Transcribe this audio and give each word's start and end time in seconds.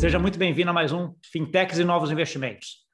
Seja 0.00 0.18
muito 0.18 0.38
bem-vindo 0.38 0.70
a 0.70 0.72
mais 0.72 0.92
um 0.92 1.12
Fintechs 1.30 1.78
e 1.78 1.84
Novos 1.84 2.10
Investimentos. 2.10 2.86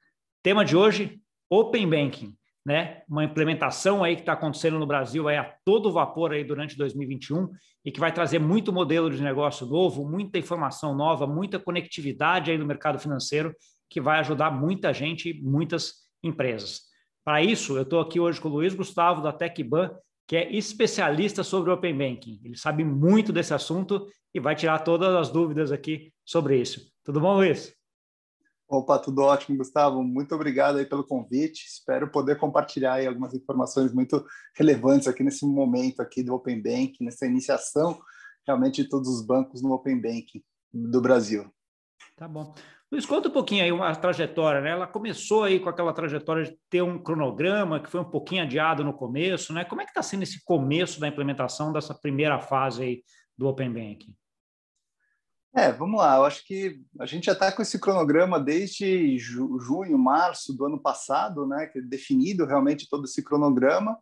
Tema 0.43 0.65
de 0.65 0.75
hoje, 0.75 1.21
Open 1.49 1.89
Banking, 1.89 2.35
né? 2.65 3.01
Uma 3.07 3.23
implementação 3.23 4.03
aí 4.03 4.13
que 4.13 4.23
está 4.23 4.33
acontecendo 4.33 4.77
no 4.77 4.85
Brasil 4.85 5.25
aí 5.29 5.37
a 5.37 5.55
todo 5.63 5.89
vapor 5.89 6.33
aí 6.33 6.43
durante 6.43 6.77
2021 6.77 7.49
e 7.85 7.93
que 7.93 7.99
vai 8.01 8.11
trazer 8.11 8.39
muito 8.39 8.73
modelo 8.73 9.09
de 9.09 9.23
negócio 9.23 9.65
novo, 9.65 10.05
muita 10.05 10.37
informação 10.37 10.93
nova, 10.93 11.25
muita 11.25 11.57
conectividade 11.57 12.51
aí 12.51 12.57
no 12.57 12.65
mercado 12.65 12.99
financeiro 12.99 13.55
que 13.89 14.01
vai 14.01 14.19
ajudar 14.19 14.51
muita 14.51 14.93
gente, 14.93 15.41
muitas 15.41 15.93
empresas. 16.21 16.81
Para 17.23 17.41
isso, 17.41 17.77
eu 17.77 17.83
estou 17.83 18.01
aqui 18.01 18.19
hoje 18.19 18.41
com 18.41 18.49
o 18.49 18.51
Luiz 18.51 18.75
Gustavo 18.75 19.21
da 19.21 19.31
TecBan, 19.31 19.91
que 20.27 20.35
é 20.35 20.53
especialista 20.53 21.41
sobre 21.41 21.71
Open 21.71 21.97
Banking. 21.97 22.41
Ele 22.43 22.57
sabe 22.57 22.83
muito 22.83 23.31
desse 23.31 23.53
assunto 23.53 24.07
e 24.35 24.41
vai 24.41 24.57
tirar 24.57 24.79
todas 24.79 25.15
as 25.15 25.29
dúvidas 25.29 25.71
aqui 25.71 26.11
sobre 26.25 26.59
isso. 26.59 26.96
Tudo 27.07 27.21
bom, 27.21 27.35
Luiz? 27.35 27.73
Opa, 28.67 28.99
tudo 28.99 29.21
ótimo, 29.21 29.57
Gustavo. 29.57 30.03
Muito 30.03 30.35
obrigado 30.35 30.77
aí 30.77 30.85
pelo 30.85 31.07
convite. 31.07 31.65
Espero 31.65 32.11
poder 32.11 32.37
compartilhar 32.37 32.95
aí 32.95 33.07
algumas 33.07 33.33
informações 33.33 33.93
muito 33.93 34.25
relevantes 34.53 35.07
aqui 35.07 35.23
nesse 35.23 35.45
momento 35.45 36.01
aqui 36.01 36.21
do 36.21 36.35
Open 36.35 36.61
Banking, 36.61 37.05
nessa 37.05 37.25
iniciação 37.25 37.97
realmente 38.45 38.83
de 38.83 38.89
todos 38.89 39.07
os 39.07 39.25
bancos 39.25 39.61
no 39.63 39.71
Open 39.71 40.01
Banking 40.01 40.43
do 40.73 40.99
Brasil. 40.99 41.49
Tá 42.17 42.27
bom. 42.27 42.53
Luiz, 42.91 43.05
conta 43.05 43.29
um 43.29 43.31
pouquinho 43.31 43.63
aí 43.63 43.71
uma 43.71 43.95
trajetória, 43.95 44.59
né? 44.59 44.71
Ela 44.71 44.85
começou 44.85 45.45
aí 45.45 45.61
com 45.61 45.69
aquela 45.69 45.93
trajetória 45.93 46.43
de 46.43 46.59
ter 46.69 46.81
um 46.81 47.01
cronograma 47.01 47.79
que 47.79 47.89
foi 47.89 48.01
um 48.01 48.11
pouquinho 48.11 48.43
adiado 48.43 48.83
no 48.83 48.91
começo, 48.91 49.53
né? 49.53 49.63
Como 49.63 49.81
é 49.81 49.85
que 49.85 49.91
está 49.91 50.03
sendo 50.03 50.23
esse 50.23 50.43
começo 50.43 50.99
da 50.99 51.07
implementação 51.07 51.71
dessa 51.71 51.93
primeira 51.93 52.37
fase 52.41 52.83
aí 52.83 53.03
do 53.37 53.47
Open 53.47 53.71
Banking? 53.71 54.13
É, 55.57 55.71
vamos 55.71 55.99
lá. 55.99 56.17
Eu 56.17 56.25
acho 56.25 56.45
que 56.45 56.79
a 56.99 57.07
gente 57.07 57.25
já 57.25 57.31
está 57.31 57.51
com 57.51 57.63
esse 57.63 57.79
cronograma 57.79 58.39
desde 58.39 59.17
ju 59.17 59.57
junho, 59.59 59.97
março 59.97 60.53
do 60.53 60.65
ano 60.65 60.79
passado, 60.79 61.47
né? 61.47 61.71
É 61.75 61.81
definido 61.81 62.45
realmente 62.45 62.87
todo 62.87 63.05
esse 63.05 63.23
cronograma 63.23 63.97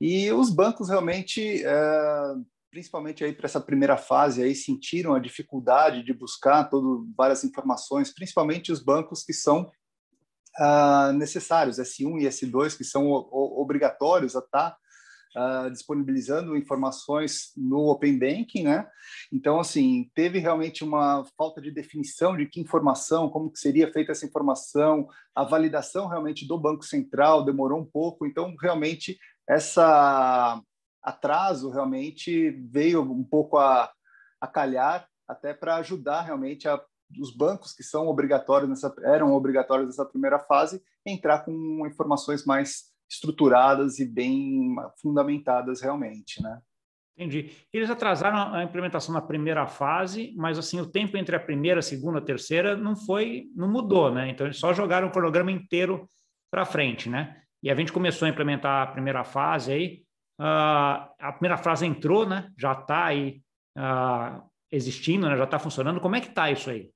e 0.00 0.30
os 0.30 0.48
bancos 0.48 0.88
realmente 0.88 1.64
é, 1.64 2.34
principalmente 2.70 3.24
aí 3.24 3.32
para 3.32 3.46
essa 3.46 3.60
primeira 3.60 3.96
fase 3.96 4.44
aí 4.44 4.54
sentiram 4.54 5.12
a 5.12 5.18
dificuldade 5.18 6.04
de 6.04 6.14
buscar 6.14 6.70
todo, 6.70 7.04
várias 7.16 7.42
informações, 7.42 8.14
principalmente 8.14 8.70
os 8.70 8.80
bancos 8.80 9.24
que 9.24 9.32
são 9.32 9.70
uh, 10.60 11.12
necessários, 11.14 11.78
S1 11.78 12.22
e 12.22 12.26
S2, 12.26 12.76
que 12.76 12.84
são 12.84 13.10
obrigatórios 13.10 14.36
a 14.36 14.38
estar 14.38 14.70
tá, 14.70 14.76
uh, 15.36 15.70
disponibilizando 15.70 16.56
informações 16.56 17.52
no 17.56 17.88
Open 17.88 18.18
Banking, 18.18 18.64
né? 18.64 18.88
Então, 19.32 19.60
assim, 19.60 20.10
teve 20.14 20.38
realmente 20.38 20.84
uma 20.84 21.24
falta 21.36 21.60
de 21.60 21.70
definição 21.70 22.36
de 22.36 22.46
que 22.46 22.60
informação, 22.60 23.30
como 23.30 23.50
que 23.50 23.58
seria 23.58 23.92
feita 23.92 24.12
essa 24.12 24.26
informação, 24.26 25.06
a 25.34 25.44
validação 25.44 26.06
realmente 26.06 26.46
do 26.46 26.58
Banco 26.58 26.84
Central 26.84 27.44
demorou 27.44 27.80
um 27.80 27.86
pouco, 27.86 28.26
então, 28.26 28.54
realmente, 28.60 29.18
essa 29.48 30.60
atraso 31.02 31.70
realmente 31.70 32.50
veio 32.70 33.02
um 33.02 33.24
pouco 33.24 33.58
a, 33.58 33.90
a 34.40 34.46
calhar 34.46 35.08
até 35.26 35.52
para 35.52 35.76
ajudar 35.76 36.22
realmente 36.22 36.68
a, 36.68 36.80
os 37.18 37.34
bancos 37.34 37.72
que 37.72 37.82
são 37.82 38.06
obrigatórios 38.06 38.70
nessa 38.70 38.94
eram 39.02 39.32
obrigatórios 39.32 39.88
nessa 39.88 40.04
primeira 40.04 40.38
fase 40.38 40.80
entrar 41.04 41.44
com 41.44 41.86
informações 41.86 42.44
mais 42.44 42.91
estruturadas 43.12 43.98
e 43.98 44.06
bem 44.06 44.74
fundamentadas 45.00 45.80
realmente, 45.80 46.42
né? 46.42 46.60
Entendi. 47.16 47.50
Eles 47.72 47.90
atrasaram 47.90 48.54
a 48.54 48.64
implementação 48.64 49.14
na 49.14 49.20
primeira 49.20 49.66
fase, 49.66 50.32
mas 50.36 50.58
assim 50.58 50.80
o 50.80 50.90
tempo 50.90 51.16
entre 51.16 51.36
a 51.36 51.40
primeira, 51.40 51.82
segunda, 51.82 52.20
terceira 52.20 52.74
não 52.74 52.96
foi, 52.96 53.44
não 53.54 53.70
mudou, 53.70 54.10
né? 54.10 54.30
Então 54.30 54.46
eles 54.46 54.58
só 54.58 54.72
jogaram 54.72 55.08
o 55.08 55.12
programa 55.12 55.52
inteiro 55.52 56.08
para 56.50 56.64
frente, 56.64 57.10
né? 57.10 57.42
E 57.62 57.70
a 57.70 57.74
gente 57.74 57.92
começou 57.92 58.26
a 58.26 58.30
implementar 58.30 58.82
a 58.82 58.92
primeira 58.92 59.24
fase 59.24 59.72
aí 59.72 60.02
Uh, 60.42 61.06
a 61.20 61.32
primeira 61.32 61.56
frase 61.56 61.86
entrou, 61.86 62.26
né? 62.26 62.50
Já 62.58 62.72
está 62.72 63.04
aí 63.04 63.42
uh, 63.78 64.42
existindo, 64.72 65.28
né? 65.28 65.36
já 65.36 65.44
está 65.44 65.58
funcionando. 65.58 66.00
Como 66.00 66.16
é 66.16 66.20
que 66.20 66.28
está 66.28 66.50
isso 66.50 66.68
aí? 66.68 66.90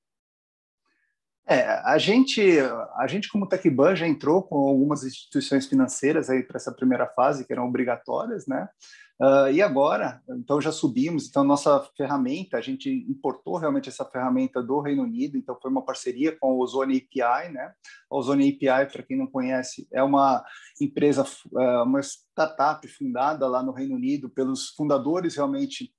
É, 1.49 1.63
a 1.85 1.97
gente, 1.97 2.41
a 2.97 3.07
gente 3.07 3.29
como 3.29 3.47
TecBan 3.47 3.95
já 3.95 4.05
entrou 4.05 4.43
com 4.43 4.67
algumas 4.67 5.05
instituições 5.05 5.65
financeiras 5.65 6.29
aí 6.29 6.43
para 6.43 6.57
essa 6.57 6.73
primeira 6.73 7.07
fase 7.07 7.45
que 7.45 7.53
eram 7.53 7.65
obrigatórias, 7.67 8.45
né? 8.45 8.67
Uh, 9.19 9.49
e 9.51 9.63
agora, 9.63 10.21
então 10.29 10.61
já 10.61 10.71
subimos, 10.71 11.27
então 11.27 11.43
nossa 11.43 11.83
ferramenta, 11.97 12.55
a 12.55 12.61
gente 12.61 12.87
importou 13.09 13.57
realmente 13.57 13.89
essa 13.89 14.05
ferramenta 14.05 14.61
do 14.61 14.79
Reino 14.79 15.01
Unido, 15.01 15.37
então 15.37 15.57
foi 15.59 15.71
uma 15.71 15.83
parceria 15.83 16.37
com 16.37 16.51
a 16.51 16.53
Ozone 16.53 16.97
API, 16.97 17.51
né? 17.51 17.73
A 18.11 18.15
Ozone 18.15 18.47
API, 18.49 18.91
para 18.91 19.01
quem 19.01 19.17
não 19.17 19.25
conhece, 19.25 19.87
é 19.91 20.03
uma 20.03 20.43
empresa, 20.79 21.23
uh, 21.23 21.83
uma 21.83 22.01
startup 22.01 22.87
fundada 22.89 23.47
lá 23.47 23.63
no 23.63 23.71
Reino 23.71 23.95
Unido 23.95 24.29
pelos 24.29 24.69
fundadores 24.75 25.35
realmente 25.35 25.91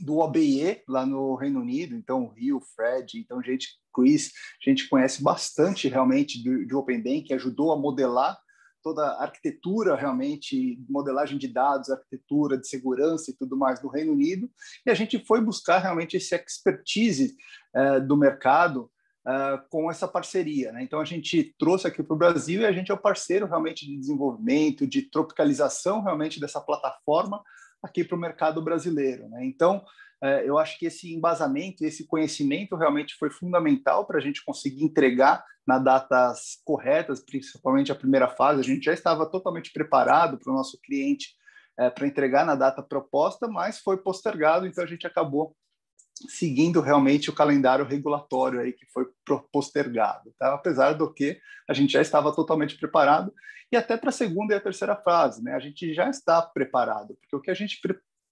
do 0.00 0.18
OBE 0.18 0.82
lá 0.88 1.04
no 1.04 1.34
Reino 1.34 1.60
Unido, 1.60 1.94
então 1.94 2.28
Rio, 2.28 2.60
Fred, 2.74 3.18
então 3.18 3.42
gente, 3.42 3.68
Chris, 3.94 4.32
a 4.64 4.70
gente 4.70 4.88
conhece 4.88 5.22
bastante 5.22 5.88
realmente 5.88 6.42
do, 6.42 6.66
de 6.66 6.74
Open 6.74 7.02
Bank, 7.02 7.22
que 7.22 7.34
ajudou 7.34 7.72
a 7.72 7.78
modelar 7.78 8.38
toda 8.82 9.02
a 9.02 9.22
arquitetura 9.22 9.96
realmente, 9.96 10.78
modelagem 10.88 11.38
de 11.38 11.48
dados, 11.48 11.88
arquitetura 11.88 12.58
de 12.58 12.68
segurança 12.68 13.30
e 13.30 13.34
tudo 13.34 13.56
mais 13.56 13.82
no 13.82 13.88
Reino 13.88 14.12
Unido, 14.12 14.50
e 14.84 14.90
a 14.90 14.94
gente 14.94 15.18
foi 15.24 15.40
buscar 15.40 15.78
realmente 15.78 16.18
esse 16.18 16.34
expertise 16.34 17.34
uh, 17.74 18.06
do 18.06 18.14
mercado 18.14 18.90
uh, 19.26 19.66
com 19.70 19.90
essa 19.90 20.06
parceria. 20.06 20.70
Né? 20.70 20.82
Então 20.82 21.00
a 21.00 21.04
gente 21.04 21.54
trouxe 21.58 21.86
aqui 21.86 22.02
para 22.02 22.14
o 22.14 22.18
Brasil 22.18 22.60
e 22.60 22.66
a 22.66 22.72
gente 22.72 22.90
é 22.90 22.94
o 22.94 23.00
parceiro 23.00 23.46
realmente 23.46 23.86
de 23.86 23.96
desenvolvimento, 23.96 24.86
de 24.86 25.02
tropicalização 25.02 26.02
realmente 26.02 26.38
dessa 26.38 26.60
plataforma 26.60 27.42
aqui 27.84 28.02
para 28.04 28.16
o 28.16 28.20
mercado 28.20 28.62
brasileiro. 28.62 29.28
Né? 29.28 29.44
Então 29.44 29.84
é, 30.22 30.48
eu 30.48 30.58
acho 30.58 30.78
que 30.78 30.86
esse 30.86 31.12
embasamento, 31.14 31.84
esse 31.84 32.06
conhecimento 32.06 32.76
realmente 32.76 33.14
foi 33.16 33.30
fundamental 33.30 34.06
para 34.06 34.18
a 34.18 34.20
gente 34.22 34.44
conseguir 34.44 34.82
entregar 34.82 35.44
na 35.66 35.78
datas 35.78 36.60
corretas, 36.64 37.20
principalmente 37.20 37.92
a 37.92 37.94
primeira 37.94 38.28
fase. 38.28 38.60
A 38.60 38.64
gente 38.64 38.84
já 38.84 38.92
estava 38.92 39.26
totalmente 39.26 39.72
preparado 39.72 40.38
para 40.38 40.50
o 40.50 40.56
nosso 40.56 40.80
cliente 40.80 41.34
é, 41.78 41.90
para 41.90 42.06
entregar 42.06 42.46
na 42.46 42.54
data 42.54 42.82
proposta, 42.82 43.48
mas 43.48 43.80
foi 43.80 43.98
postergado, 43.98 44.66
então 44.66 44.82
a 44.82 44.86
gente 44.86 45.06
acabou 45.06 45.54
seguindo 46.28 46.80
realmente 46.80 47.28
o 47.28 47.34
calendário 47.34 47.84
regulatório 47.84 48.60
aí 48.60 48.72
que 48.72 48.86
foi 48.86 49.06
postergado, 49.52 50.32
tá? 50.38 50.54
apesar 50.54 50.92
do 50.92 51.12
que 51.12 51.38
a 51.68 51.74
gente 51.74 51.92
já 51.92 52.00
estava 52.00 52.34
totalmente 52.34 52.76
preparado 52.76 53.32
e 53.72 53.76
até 53.76 53.96
para 53.96 54.10
a 54.10 54.12
segunda 54.12 54.54
e 54.54 54.56
a 54.56 54.60
terceira 54.60 54.94
fase, 54.94 55.42
né? 55.42 55.52
A 55.54 55.58
gente 55.58 55.92
já 55.92 56.08
está 56.08 56.40
preparado, 56.40 57.16
porque 57.20 57.34
o 57.34 57.40
que 57.40 57.50
a 57.50 57.54
gente 57.54 57.80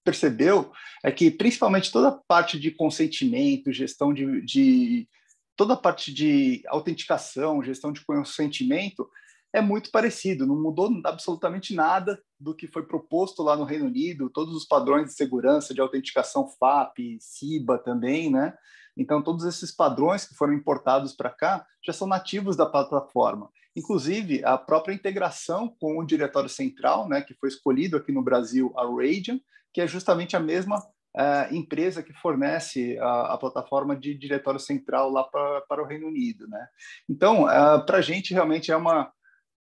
percebeu 0.03 0.71
é 1.03 1.11
que, 1.11 1.29
principalmente, 1.29 1.91
toda 1.91 2.09
a 2.09 2.11
parte 2.11 2.59
de 2.59 2.71
consentimento, 2.71 3.71
gestão 3.71 4.13
de, 4.13 4.41
de 4.41 5.07
toda 5.55 5.73
a 5.73 5.77
parte 5.77 6.13
de 6.13 6.63
autenticação, 6.67 7.63
gestão 7.63 7.91
de 7.91 8.05
consentimento, 8.05 9.09
é 9.53 9.61
muito 9.61 9.91
parecido, 9.91 10.47
não 10.47 10.59
mudou 10.59 10.89
absolutamente 11.05 11.75
nada 11.75 12.19
do 12.39 12.55
que 12.55 12.67
foi 12.67 12.83
proposto 12.83 13.43
lá 13.43 13.55
no 13.55 13.63
Reino 13.63 13.85
Unido, 13.85 14.29
todos 14.29 14.55
os 14.55 14.65
padrões 14.65 15.05
de 15.05 15.13
segurança, 15.13 15.73
de 15.73 15.79
autenticação 15.79 16.49
FAP, 16.59 17.17
CIBA 17.19 17.77
também, 17.77 18.31
né? 18.31 18.55
Então, 18.97 19.21
todos 19.21 19.45
esses 19.45 19.71
padrões 19.71 20.25
que 20.25 20.35
foram 20.35 20.53
importados 20.53 21.13
para 21.13 21.29
cá 21.29 21.65
já 21.85 21.93
são 21.93 22.07
nativos 22.07 22.55
da 22.55 22.65
plataforma. 22.65 23.49
Inclusive, 23.75 24.43
a 24.43 24.57
própria 24.57 24.93
integração 24.93 25.75
com 25.79 25.97
o 25.97 26.05
Diretório 26.05 26.49
Central, 26.49 27.07
né, 27.07 27.21
que 27.21 27.33
foi 27.33 27.49
escolhido 27.49 27.97
aqui 27.97 28.11
no 28.11 28.21
Brasil, 28.21 28.71
a 28.77 28.83
Radian, 28.83 29.39
que 29.73 29.81
é 29.81 29.87
justamente 29.87 30.35
a 30.35 30.39
mesma 30.39 30.77
uh, 30.79 31.53
empresa 31.53 32.03
que 32.03 32.13
fornece 32.13 32.97
a, 32.99 33.33
a, 33.33 33.37
plataforma 33.37 33.95
de 33.95 34.13
diretório 34.13 34.59
central 34.59 35.09
lá 35.09 35.23
para 35.23 35.81
o 35.81 35.87
Reino 35.87 36.07
Unido. 36.07 36.47
Né? 36.47 36.67
Então, 37.09 37.45
uh, 37.45 37.83
para 37.83 37.97
a 37.97 38.01
gente 38.01 38.31
realmente 38.31 38.71
é 38.71 38.77
uma 38.77 39.11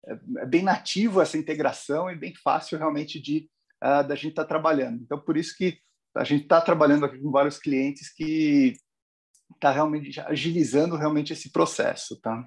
é, 0.07 0.47
bem 0.47 0.63
nativo 0.63 1.21
essa 1.21 1.39
integração 1.39 2.11
e 2.11 2.17
bem 2.17 2.35
fácil 2.35 2.79
realmente 2.79 3.21
de 3.21 3.49
uh, 3.83 4.07
da 4.07 4.15
gente 4.15 4.31
estar 4.31 4.43
tá 4.43 4.49
trabalhando. 4.49 5.03
Então, 5.03 5.19
por 5.19 5.37
isso 5.37 5.57
que 5.57 5.79
a 6.15 6.25
gente 6.25 6.43
está 6.43 6.61
trabalhando 6.61 7.07
aqui 7.07 7.19
com 7.19 7.31
vários 7.31 7.59
clientes 7.59 8.13
que 8.13 8.75
está 9.55 9.71
realmente 9.71 10.21
agilizando 10.21 10.97
realmente 10.97 11.33
esse 11.33 11.51
processo, 11.53 12.21
tá? 12.21 12.47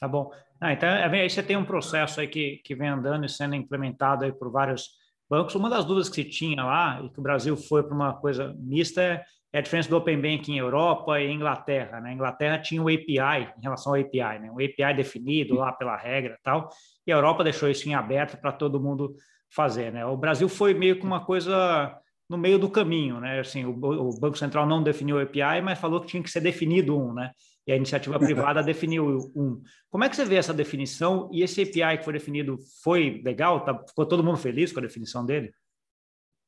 Tá 0.00 0.06
bom. 0.06 0.30
Ah, 0.60 0.72
então, 0.72 0.88
aí 0.88 1.28
você 1.28 1.42
tem 1.42 1.56
um 1.56 1.64
processo 1.64 2.20
aí 2.20 2.28
que, 2.28 2.60
que 2.64 2.74
vem 2.74 2.88
andando 2.88 3.24
e 3.24 3.28
sendo 3.28 3.54
implementado 3.54 4.24
aí 4.24 4.32
por 4.32 4.50
vários 4.50 4.97
bancos. 5.28 5.54
Uma 5.54 5.70
das 5.70 5.84
dúvidas 5.84 6.08
que 6.08 6.16
se 6.16 6.24
tinha 6.24 6.64
lá, 6.64 7.00
e 7.04 7.08
que 7.10 7.18
o 7.18 7.22
Brasil 7.22 7.56
foi 7.56 7.82
para 7.82 7.94
uma 7.94 8.14
coisa 8.14 8.54
mista, 8.58 9.02
é, 9.02 9.24
é 9.52 9.58
a 9.58 9.60
diferença 9.60 9.88
do 9.88 9.96
Open 9.96 10.20
Banking 10.20 10.54
em 10.54 10.58
Europa 10.58 11.20
e 11.20 11.30
Inglaterra. 11.30 12.00
Né? 12.00 12.10
A 12.10 12.12
Inglaterra 12.12 12.58
tinha 12.58 12.82
o 12.82 12.88
API 12.88 13.52
em 13.58 13.62
relação 13.62 13.94
ao 13.94 14.00
API, 14.00 14.38
né? 14.40 14.50
um 14.50 14.56
API 14.56 14.94
definido 14.96 15.54
lá 15.54 15.72
pela 15.72 15.96
regra 15.96 16.36
e 16.38 16.42
tal, 16.42 16.68
e 17.06 17.12
a 17.12 17.16
Europa 17.16 17.44
deixou 17.44 17.68
isso 17.68 17.88
em 17.88 17.94
aberto 17.94 18.40
para 18.40 18.52
todo 18.52 18.80
mundo 18.80 19.14
fazer. 19.50 19.92
Né? 19.92 20.04
O 20.04 20.16
Brasil 20.16 20.48
foi 20.48 20.74
meio 20.74 20.98
que 20.98 21.06
uma 21.06 21.24
coisa 21.24 21.98
no 22.28 22.36
meio 22.36 22.58
do 22.58 22.68
caminho, 22.68 23.18
né? 23.20 23.40
Assim, 23.40 23.64
o, 23.64 23.70
o, 23.70 24.20
Banco 24.20 24.36
Central 24.36 24.66
não 24.66 24.82
definiu 24.82 25.16
o 25.16 25.20
API, 25.20 25.62
mas 25.62 25.78
falou 25.78 26.00
que 26.00 26.08
tinha 26.08 26.22
que 26.22 26.30
ser 26.30 26.40
definido 26.40 26.94
um, 26.94 27.14
né? 27.14 27.30
E 27.68 27.72
a 27.72 27.76
iniciativa 27.76 28.18
privada 28.18 28.62
definiu 28.62 29.30
um. 29.36 29.62
Como 29.90 30.02
é 30.02 30.08
que 30.08 30.16
você 30.16 30.24
vê 30.24 30.36
essa 30.36 30.54
definição 30.54 31.28
e 31.30 31.42
esse 31.42 31.60
API 31.60 31.98
que 31.98 32.04
foi 32.04 32.14
definido 32.14 32.56
foi 32.82 33.20
legal? 33.22 33.62
Tá, 33.62 33.78
ficou 33.86 34.06
todo 34.06 34.24
mundo 34.24 34.38
feliz 34.38 34.72
com 34.72 34.78
a 34.78 34.82
definição 34.82 35.24
dele? 35.24 35.52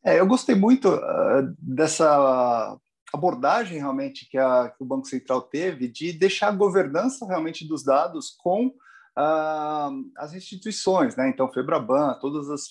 É, 0.03 0.19
eu 0.19 0.27
gostei 0.27 0.55
muito 0.55 0.89
uh, 0.89 1.55
dessa 1.59 2.75
abordagem 3.13 3.77
realmente 3.77 4.27
que, 4.31 4.39
a, 4.39 4.71
que, 4.71 4.83
o 4.83 4.87
Banco 4.87 5.07
Central 5.07 5.43
teve 5.43 5.89
de 5.89 6.11
deixar 6.11 6.49
a 6.49 6.57
governança 6.57 7.27
realmente 7.27 7.69
dos 7.69 7.85
dados 7.85 8.31
com 8.39 8.69
uh, 8.69 10.11
as 10.17 10.33
instituições, 10.33 11.17
né? 11.17 11.29
Então, 11.29 11.53
Febraban, 11.53 12.17
todas 12.19 12.49
as, 12.49 12.63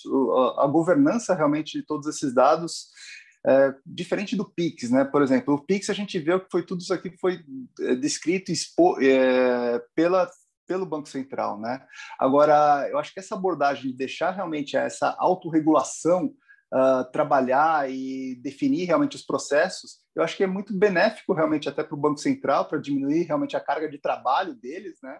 a, 0.57 0.63
a 0.63 0.67
governança 0.67 1.35
realmente 1.35 1.77
de 1.77 1.85
todos 1.85 2.07
esses 2.07 2.33
dados 2.33 2.87
é, 3.45 3.73
diferente 3.85 4.35
do 4.35 4.45
Pix, 4.45 4.89
né? 4.89 5.05
Por 5.05 5.21
exemplo, 5.21 5.53
o 5.53 5.65
Pix 5.65 5.89
a 5.89 5.93
gente 5.93 6.19
vê 6.19 6.39
que 6.39 6.49
foi 6.51 6.65
tudo 6.65 6.81
isso 6.81 6.93
aqui 6.93 7.09
que 7.09 7.19
foi 7.19 7.39
é, 7.81 7.95
descrito 7.95 8.51
expo, 8.51 8.99
é, 9.01 9.81
pela 9.95 10.29
pelo 10.67 10.85
Banco 10.85 11.09
Central, 11.09 11.59
né? 11.59 11.83
Agora, 12.19 12.87
eu 12.91 12.99
acho 12.99 13.11
que 13.11 13.19
essa 13.19 13.33
abordagem 13.33 13.91
de 13.91 13.97
deixar 13.97 14.29
realmente 14.29 14.77
essa 14.77 15.15
autorregulação 15.17 16.31
uh, 16.71 17.11
trabalhar 17.11 17.89
e 17.89 18.35
definir 18.35 18.85
realmente 18.85 19.15
os 19.15 19.25
processos, 19.25 19.97
eu 20.15 20.23
acho 20.23 20.37
que 20.37 20.43
é 20.43 20.47
muito 20.47 20.77
benéfico 20.77 21.33
realmente 21.33 21.67
até 21.67 21.83
para 21.83 21.95
o 21.95 21.99
Banco 21.99 22.19
Central, 22.19 22.67
para 22.67 22.79
diminuir 22.79 23.23
realmente 23.23 23.57
a 23.57 23.59
carga 23.59 23.89
de 23.89 23.97
trabalho 23.97 24.53
deles, 24.53 24.99
né? 25.01 25.19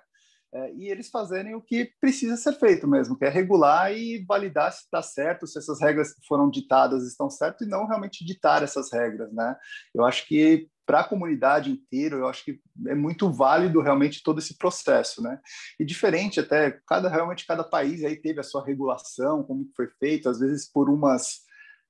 É, 0.52 0.74
e 0.74 0.90
eles 0.90 1.10
fazerem 1.10 1.54
o 1.54 1.62
que 1.62 1.92
precisa 2.02 2.36
ser 2.36 2.54
feito 2.54 2.88
mesmo, 2.88 3.16
que 3.16 3.24
é 3.24 3.30
regular 3.30 3.94
e 3.94 4.26
validar 4.28 4.72
se 4.72 4.80
está 4.80 5.02
certo, 5.02 5.46
se 5.46 5.60
essas 5.60 5.80
regras 5.80 6.12
que 6.14 6.26
foram 6.28 6.50
ditadas 6.50 7.06
estão 7.06 7.30
certas 7.30 7.68
e 7.68 7.70
não 7.70 7.86
realmente 7.86 8.26
ditar 8.26 8.64
essas 8.64 8.92
regras, 8.92 9.32
né? 9.32 9.56
Eu 9.94 10.04
acho 10.04 10.28
que 10.28 10.68
para 10.88 11.02
a 11.02 11.08
comunidade 11.08 11.70
inteira, 11.70 12.16
eu 12.16 12.28
acho 12.28 12.44
que 12.44 12.60
é 12.88 12.96
muito 12.96 13.32
válido 13.32 13.80
realmente 13.80 14.24
todo 14.24 14.40
esse 14.40 14.58
processo, 14.58 15.22
né? 15.22 15.40
E 15.80 15.86
diferente 15.86 16.40
até, 16.40 16.80
cada 16.88 17.08
realmente 17.10 17.46
cada 17.46 17.64
país 17.64 18.04
aí 18.04 18.16
teve 18.16 18.40
a 18.40 18.44
sua 18.44 18.66
regulação, 18.66 19.44
como 19.44 19.70
foi 19.76 19.88
feito, 20.00 20.28
às 20.28 20.40
vezes 20.40 20.68
por 20.72 20.90
umas 20.90 21.42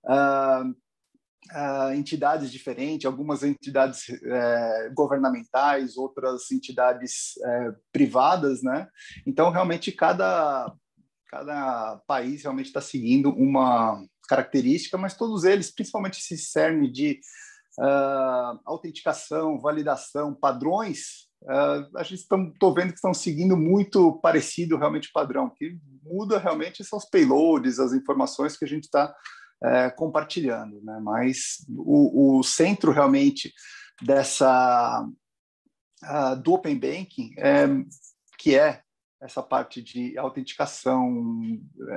uh, 0.03 0.75
uh, 1.53 1.93
entidades 1.93 2.51
diferentes, 2.51 3.05
algumas 3.05 3.43
entidades 3.43 4.09
uh, 4.09 4.93
governamentais, 4.93 5.97
outras 5.97 6.51
entidades 6.51 7.33
uh, 7.37 7.75
privadas, 7.91 8.61
né? 8.61 8.87
Então, 9.25 9.49
realmente, 9.51 9.91
cada, 9.91 10.71
cada 11.27 12.01
país 12.07 12.43
realmente 12.43 12.67
está 12.67 12.81
seguindo 12.81 13.29
uma 13.31 14.03
característica, 14.27 14.97
mas 14.97 15.17
todos 15.17 15.43
eles, 15.43 15.73
principalmente 15.73 16.19
esse 16.19 16.37
cerne 16.37 16.91
de 16.91 17.19
uh, 17.79 18.59
autenticação, 18.63 19.59
validação, 19.59 20.35
padrões, 20.35 21.27
uh, 21.43 21.97
a 21.97 22.03
gente 22.03 22.21
estou 22.21 22.73
vendo 22.73 22.89
que 22.89 22.95
estão 22.95 23.13
seguindo 23.13 23.57
muito 23.57 24.19
parecido 24.21 24.77
realmente 24.77 25.09
o 25.09 25.13
padrão. 25.13 25.49
Que 25.49 25.77
muda 26.03 26.37
realmente 26.37 26.83
são 26.83 26.97
os 26.97 27.09
payloads, 27.09 27.79
as 27.79 27.93
informações 27.93 28.55
que 28.55 28.65
a 28.65 28.67
gente 28.67 28.83
está 28.83 29.13
uh, 29.63 29.95
compartilhando. 29.95 30.81
Né? 30.83 30.99
Mas 31.01 31.65
o, 31.69 32.39
o, 32.39 32.43
centro 32.43 32.91
realmente 32.91 33.53
dessa 34.01 35.05
do 36.41 36.53
Open 36.53 36.79
Banking, 36.79 37.33
é, 37.37 37.67
que 38.37 38.57
é 38.57 38.81
essa 39.21 39.43
parte 39.43 39.83
de 39.83 40.17
autenticação, 40.17 41.41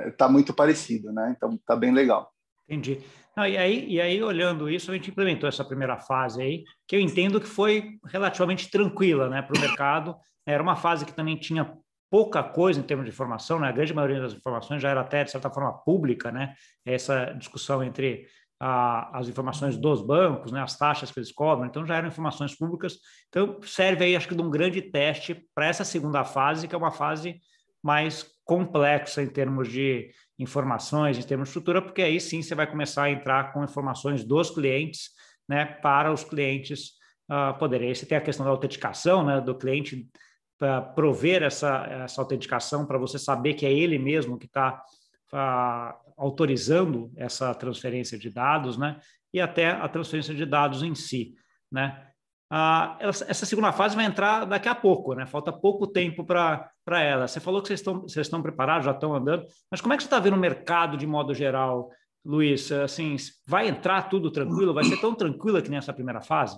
está 0.07 0.27
muito 0.27 0.53
parecido, 0.53 1.13
né? 1.13 1.33
então 1.37 1.53
está 1.53 1.73
bem 1.73 1.93
legal. 1.93 2.29
Entendi. 2.67 3.01
Não, 3.35 3.47
e, 3.47 3.57
aí, 3.57 3.87
e 3.89 3.99
aí, 3.99 4.21
olhando 4.21 4.69
isso, 4.69 4.91
a 4.91 4.93
gente 4.93 5.09
implementou 5.09 5.49
essa 5.49 5.65
primeira 5.65 5.97
fase 5.97 6.41
aí, 6.41 6.63
que 6.87 6.95
eu 6.95 6.99
entendo 6.99 7.41
que 7.41 7.47
foi 7.47 7.97
relativamente 8.05 8.69
tranquila 8.69 9.27
né, 9.27 9.41
para 9.41 9.57
o 9.57 9.61
mercado. 9.61 10.15
Era 10.45 10.61
uma 10.61 10.75
fase 10.75 11.05
que 11.05 11.13
também 11.13 11.37
tinha 11.37 11.77
pouca 12.13 12.43
coisa 12.43 12.79
em 12.79 12.83
termos 12.83 13.07
de 13.07 13.11
informação, 13.11 13.59
né? 13.59 13.67
a 13.67 13.71
grande 13.71 13.91
maioria 13.91 14.21
das 14.21 14.33
informações 14.33 14.79
já 14.79 14.87
era 14.87 15.01
até, 15.01 15.23
de 15.23 15.31
certa 15.31 15.49
forma, 15.49 15.73
pública, 15.79 16.31
né? 16.31 16.53
essa 16.85 17.33
discussão 17.33 17.83
entre 17.83 18.27
a, 18.59 19.17
as 19.17 19.27
informações 19.27 19.75
dos 19.75 19.99
bancos, 20.05 20.51
né? 20.51 20.61
as 20.61 20.77
taxas 20.77 21.09
que 21.09 21.17
eles 21.17 21.31
cobram, 21.31 21.65
então 21.65 21.83
já 21.87 21.95
eram 21.95 22.09
informações 22.09 22.55
públicas. 22.55 22.99
Então, 23.29 23.59
serve 23.63 24.05
aí, 24.05 24.15
acho 24.15 24.27
que, 24.27 24.35
de 24.35 24.43
um 24.43 24.51
grande 24.51 24.79
teste 24.79 25.43
para 25.55 25.65
essa 25.65 25.83
segunda 25.83 26.23
fase, 26.23 26.67
que 26.67 26.75
é 26.75 26.77
uma 26.77 26.91
fase 26.91 27.39
mais 27.81 28.23
complexa 28.45 29.23
em 29.23 29.27
termos 29.27 29.67
de 29.67 30.11
informações, 30.37 31.17
em 31.17 31.23
termos 31.23 31.47
de 31.47 31.49
estrutura, 31.49 31.81
porque 31.81 32.03
aí 32.03 32.21
sim 32.21 32.43
você 32.43 32.53
vai 32.53 32.67
começar 32.67 33.05
a 33.05 33.11
entrar 33.11 33.51
com 33.53 33.63
informações 33.63 34.23
dos 34.23 34.51
clientes, 34.51 35.09
né, 35.49 35.65
para 35.65 36.13
os 36.13 36.23
clientes 36.23 36.91
uh, 37.31 37.57
poderem. 37.57 37.87
Aí 37.87 37.95
você 37.95 38.05
tem 38.05 38.19
a 38.19 38.21
questão 38.21 38.45
da 38.45 38.51
autenticação, 38.51 39.25
né, 39.25 39.41
do 39.41 39.55
cliente 39.55 40.07
para 40.57 40.81
prover 40.81 41.43
essa, 41.43 41.85
essa 41.85 42.21
autenticação 42.21 42.85
para 42.85 42.97
você 42.97 43.19
saber 43.19 43.53
que 43.53 43.65
é 43.65 43.71
ele 43.71 43.97
mesmo 43.97 44.37
que 44.37 44.45
está 44.45 44.81
ah, 45.31 45.97
autorizando 46.17 47.11
essa 47.15 47.53
transferência 47.55 48.17
de 48.17 48.29
dados, 48.29 48.77
né, 48.77 48.99
e 49.33 49.41
até 49.41 49.71
a 49.71 49.87
transferência 49.87 50.33
de 50.33 50.45
dados 50.45 50.83
em 50.83 50.95
si, 50.95 51.33
né. 51.71 52.07
Ah, 52.55 52.99
essa 53.01 53.47
segunda 53.47 53.71
fase 53.71 53.95
vai 53.95 54.05
entrar 54.05 54.45
daqui 54.45 54.69
a 54.69 54.75
pouco, 54.75 55.15
né? 55.15 55.25
Falta 55.25 55.51
pouco 55.51 55.87
tempo 55.87 56.23
para 56.23 56.69
ela. 56.85 57.27
Você 57.27 57.39
falou 57.39 57.63
que 57.63 57.67
vocês 57.67 57.79
estão, 57.79 58.01
vocês 58.01 58.27
estão 58.27 58.43
preparados, 58.43 58.85
já 58.85 58.91
estão 58.91 59.15
andando, 59.15 59.43
mas 59.71 59.81
como 59.81 59.91
é 59.91 59.97
que 59.97 60.03
você 60.03 60.07
está 60.07 60.19
vendo 60.19 60.35
o 60.35 60.39
mercado 60.39 60.95
de 60.95 61.07
modo 61.07 61.33
geral, 61.33 61.89
Luiz? 62.23 62.71
Assim, 62.71 63.15
vai 63.47 63.67
entrar 63.67 64.03
tudo 64.03 64.29
tranquilo? 64.29 64.71
Vai 64.71 64.83
ser 64.83 65.01
tão 65.01 65.15
tranquila 65.15 65.63
que 65.63 65.71
nessa 65.71 65.91
primeira 65.91 66.21
fase? 66.21 66.55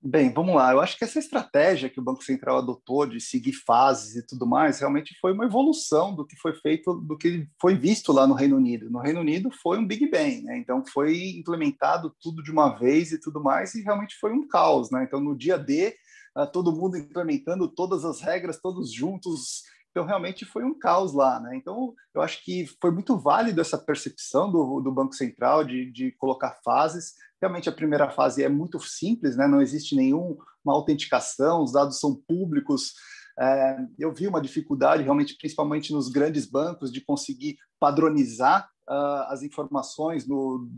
Bem, 0.00 0.32
vamos 0.32 0.54
lá. 0.54 0.70
Eu 0.70 0.80
acho 0.80 0.96
que 0.96 1.02
essa 1.02 1.18
estratégia 1.18 1.90
que 1.90 1.98
o 1.98 2.02
Banco 2.02 2.22
Central 2.22 2.58
adotou 2.58 3.04
de 3.04 3.20
seguir 3.20 3.52
fases 3.52 4.14
e 4.14 4.24
tudo 4.24 4.46
mais, 4.46 4.78
realmente 4.78 5.18
foi 5.20 5.32
uma 5.32 5.44
evolução 5.44 6.14
do 6.14 6.24
que 6.24 6.36
foi 6.36 6.54
feito, 6.54 6.94
do 6.94 7.18
que 7.18 7.48
foi 7.60 7.74
visto 7.74 8.12
lá 8.12 8.24
no 8.24 8.34
Reino 8.34 8.56
Unido. 8.56 8.88
No 8.90 9.00
Reino 9.00 9.20
Unido 9.20 9.50
foi 9.60 9.76
um 9.76 9.86
Big 9.86 10.08
Bang, 10.08 10.42
né? 10.42 10.56
Então 10.58 10.84
foi 10.86 11.30
implementado 11.30 12.14
tudo 12.20 12.44
de 12.44 12.52
uma 12.52 12.68
vez 12.78 13.10
e 13.10 13.18
tudo 13.20 13.42
mais, 13.42 13.74
e 13.74 13.82
realmente 13.82 14.16
foi 14.20 14.32
um 14.32 14.46
caos, 14.46 14.88
né? 14.92 15.02
Então 15.02 15.20
no 15.20 15.36
dia 15.36 15.58
D, 15.58 15.96
ah, 16.36 16.46
todo 16.46 16.72
mundo 16.72 16.96
implementando 16.96 17.66
todas 17.66 18.04
as 18.04 18.20
regras, 18.20 18.60
todos 18.60 18.92
juntos. 18.92 19.64
Então 19.90 20.04
realmente 20.04 20.44
foi 20.44 20.64
um 20.64 20.78
caos 20.78 21.12
lá, 21.12 21.40
né? 21.40 21.56
Então 21.56 21.94
eu 22.14 22.22
acho 22.22 22.44
que 22.44 22.66
foi 22.80 22.90
muito 22.90 23.18
válido 23.18 23.60
essa 23.60 23.78
percepção 23.78 24.50
do, 24.50 24.80
do 24.80 24.92
Banco 24.92 25.14
Central 25.14 25.64
de, 25.64 25.90
de 25.90 26.12
colocar 26.12 26.58
fases 26.64 27.14
Realmente 27.40 27.68
a 27.68 27.72
primeira 27.72 28.10
fase 28.10 28.42
é 28.42 28.48
muito 28.48 28.80
simples, 28.80 29.36
né? 29.36 29.46
não 29.46 29.62
existe 29.62 29.94
nenhuma 29.94 30.36
autenticação, 30.66 31.62
os 31.62 31.72
dados 31.72 32.00
são 32.00 32.14
públicos. 32.14 32.94
É, 33.38 33.76
eu 33.96 34.12
vi 34.12 34.26
uma 34.26 34.40
dificuldade, 34.40 35.04
realmente, 35.04 35.36
principalmente 35.38 35.92
nos 35.92 36.08
grandes 36.08 36.46
bancos, 36.46 36.92
de 36.92 37.00
conseguir 37.00 37.56
padronizar 37.78 38.68
uh, 38.88 39.30
as 39.30 39.44
informações 39.44 40.26
no, 40.26 40.68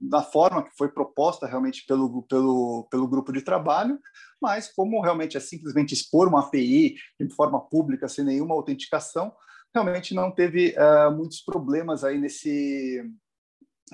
da 0.00 0.22
forma 0.22 0.62
que 0.62 0.76
foi 0.76 0.88
proposta 0.88 1.46
realmente 1.46 1.84
pelo, 1.86 2.22
pelo, 2.24 2.86
pelo 2.90 3.08
grupo 3.08 3.32
de 3.32 3.42
trabalho, 3.42 3.98
mas 4.40 4.72
como 4.72 5.00
realmente 5.00 5.36
é 5.36 5.40
simplesmente 5.40 5.94
expor 5.94 6.28
uma 6.28 6.40
API 6.40 6.96
de 7.18 7.34
forma 7.34 7.60
pública, 7.68 8.08
sem 8.08 8.24
nenhuma 8.24 8.54
autenticação, 8.54 9.32
realmente 9.74 10.14
não 10.14 10.30
teve 10.30 10.74
uh, 10.76 11.10
muitos 11.14 11.40
problemas 11.40 12.04
aí 12.04 12.18
nesse, 12.18 13.02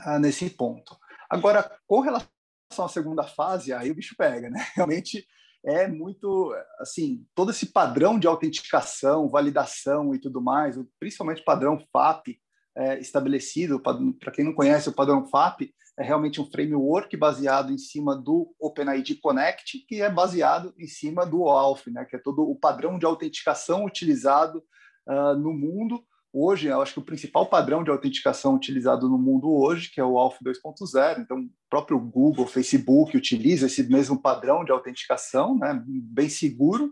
uh, 0.07 0.19
nesse 0.19 0.51
ponto. 0.51 0.97
Agora, 1.31 1.71
com 1.87 2.01
relação 2.01 2.29
à 2.79 2.89
segunda 2.89 3.23
fase, 3.25 3.73
aí 3.73 3.91
o 3.91 3.95
bicho 3.95 4.15
pega, 4.17 4.51
né? 4.51 4.67
Realmente 4.75 5.27
é 5.65 5.87
muito, 5.87 6.55
assim, 6.79 7.25
todo 7.35 7.53
esse 7.53 7.67
padrão 7.67 8.19
de 8.19 8.27
autenticação, 8.27 9.29
validação 9.29 10.15
e 10.15 10.19
tudo 10.19 10.41
mais, 10.41 10.77
principalmente 10.99 11.45
padrão 11.45 11.79
FAP 11.93 12.39
é, 12.77 12.99
estabelecido, 12.99 13.81
para 13.81 14.33
quem 14.33 14.45
não 14.45 14.55
conhece 14.55 14.89
o 14.89 14.95
padrão 14.95 15.27
FAP, 15.29 15.73
é 15.99 16.03
realmente 16.03 16.41
um 16.41 16.51
framework 16.51 17.17
baseado 17.17 17.73
em 17.73 17.79
cima 17.79 18.17
do 18.17 18.55
OpenID 18.59 19.17
Connect, 19.17 19.85
que 19.87 20.01
é 20.01 20.11
baseado 20.11 20.75
em 20.79 20.87
cima 20.87 21.27
do 21.27 21.43
OAuth, 21.43 21.87
né, 21.89 22.05
que 22.05 22.17
é 22.17 22.19
todo 22.19 22.43
o 22.43 22.57
padrão 22.57 22.99
de 22.99 23.05
autenticação 23.05 23.85
utilizado 23.85 24.63
uh, 25.07 25.37
no 25.37 25.53
mundo 25.53 26.03
hoje, 26.33 26.69
eu 26.69 26.81
acho 26.81 26.95
que 26.95 26.99
o 26.99 27.05
principal 27.05 27.47
padrão 27.47 27.85
de 27.85 27.91
autenticação 27.91 28.55
utilizado 28.55 29.07
no 29.07 29.19
mundo 29.19 29.53
hoje, 29.53 29.91
que 29.91 30.01
é 30.01 30.05
o 30.05 30.19
ALF 30.19 30.39
2.0, 30.43 31.21
então 31.21 31.41
o 31.41 31.51
próprio 31.69 31.99
Google, 32.01 32.47
Facebook 32.47 33.15
utiliza 33.15 33.67
esse 33.67 33.83
mesmo 33.83 34.21
padrão 34.21 34.65
de 34.65 34.73
autenticação, 34.73 35.59
né, 35.59 35.79
bem 35.87 36.31
seguro, 36.31 36.87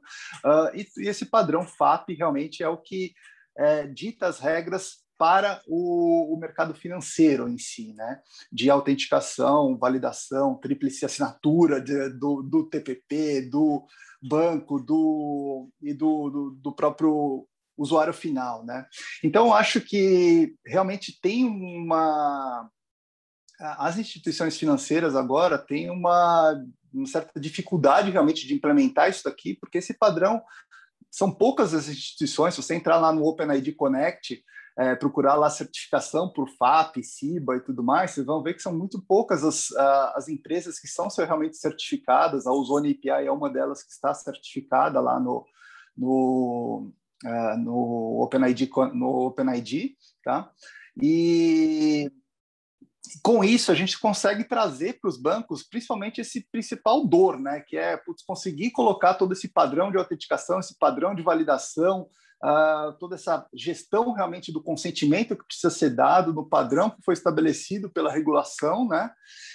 uh, 0.44 0.76
e, 0.76 0.86
e, 0.98 1.08
esse 1.08 1.24
padrão 1.24 1.66
FAP 1.66 2.10
realmente 2.10 2.62
é 2.62 2.68
o 2.68 2.76
que 2.76 3.14
é, 3.56 3.86
dita 3.86 4.26
as 4.26 4.38
regras 4.38 4.98
para 5.20 5.60
o, 5.66 6.34
o, 6.34 6.40
mercado 6.40 6.72
financeiro 6.72 7.46
em 7.46 7.58
si, 7.58 7.92
né? 7.92 8.22
de 8.50 8.70
autenticação, 8.70 9.76
validação, 9.76 10.54
tríplice 10.54 11.04
assinatura 11.04 11.78
de, 11.78 12.08
do, 12.08 12.42
do 12.42 12.64
TPP, 12.64 13.42
do 13.42 13.84
banco 14.22 14.80
do, 14.80 15.68
e 15.82 15.92
do, 15.92 16.30
do, 16.30 16.50
do 16.52 16.72
próprio 16.72 17.46
usuário 17.76 18.14
final, 18.14 18.64
né? 18.64 18.86
Então, 19.22 19.52
acho 19.52 19.82
que 19.82 20.54
realmente 20.64 21.20
tem 21.20 21.46
uma 21.46 22.70
as 23.58 23.98
instituições 23.98 24.56
financeiras 24.56 25.14
agora 25.14 25.58
têm 25.58 25.90
uma, 25.90 26.64
uma 26.94 27.06
certa 27.06 27.38
dificuldade 27.38 28.10
realmente 28.10 28.46
de 28.46 28.54
implementar 28.54 29.10
isso 29.10 29.24
daqui, 29.24 29.54
porque 29.54 29.76
esse 29.76 29.92
padrão 29.92 30.42
são 31.10 31.30
poucas 31.30 31.74
as 31.74 31.86
instituições. 31.86 32.54
Se 32.54 32.62
você 32.62 32.74
entrar 32.74 32.96
lá 32.96 33.12
no 33.12 33.22
OpenID 33.26 33.72
Connect, 33.72 34.42
é, 34.78 34.94
procurar 34.94 35.34
lá 35.34 35.50
certificação 35.50 36.32
por 36.32 36.48
FAP, 36.48 37.02
CIBA 37.02 37.56
e 37.56 37.60
tudo 37.60 37.82
mais, 37.82 38.12
vocês 38.12 38.26
vão 38.26 38.42
ver 38.42 38.54
que 38.54 38.62
são 38.62 38.76
muito 38.76 39.02
poucas 39.02 39.44
as, 39.44 39.70
as 40.14 40.28
empresas 40.28 40.78
que 40.78 40.88
são 40.88 41.08
realmente 41.18 41.56
certificadas. 41.56 42.46
A 42.46 42.52
Ozone 42.52 42.92
API 42.92 43.26
é 43.26 43.32
uma 43.32 43.50
delas 43.50 43.82
que 43.82 43.90
está 43.90 44.14
certificada 44.14 45.00
lá 45.00 45.20
no, 45.20 45.44
no, 45.96 46.92
uh, 47.24 47.58
no 47.58 48.22
OpenID, 48.22 48.70
no 48.94 49.26
OpenID 49.26 49.96
tá? 50.22 50.50
E 51.00 52.10
com 53.22 53.42
isso 53.42 53.72
a 53.72 53.74
gente 53.74 53.98
consegue 53.98 54.44
trazer 54.44 55.00
para 55.00 55.08
os 55.08 55.20
bancos, 55.20 55.62
principalmente 55.62 56.20
esse 56.20 56.46
principal 56.50 57.06
dor, 57.06 57.38
né, 57.40 57.60
que 57.66 57.76
é 57.76 57.96
putz, 57.96 58.22
conseguir 58.22 58.70
colocar 58.70 59.14
todo 59.14 59.32
esse 59.32 59.48
padrão 59.48 59.90
de 59.90 59.98
autenticação, 59.98 60.60
esse 60.60 60.78
padrão 60.78 61.14
de 61.14 61.22
validação, 61.22 62.08
uh, 62.44 62.92
toda 62.98 63.14
essa 63.14 63.46
gestão 63.54 64.12
realmente 64.12 64.52
do 64.52 64.62
consentimento 64.62 65.36
que 65.36 65.46
precisa 65.46 65.70
ser 65.70 65.90
dado 65.90 66.32
no 66.32 66.48
padrão 66.48 66.90
que 66.90 67.02
foi 67.04 67.14
estabelecido 67.14 67.90
pela 67.90 68.12
regulação, 68.12 68.88
né? 68.88 69.10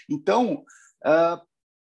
Então, 0.09 0.63
uh, 1.05 1.41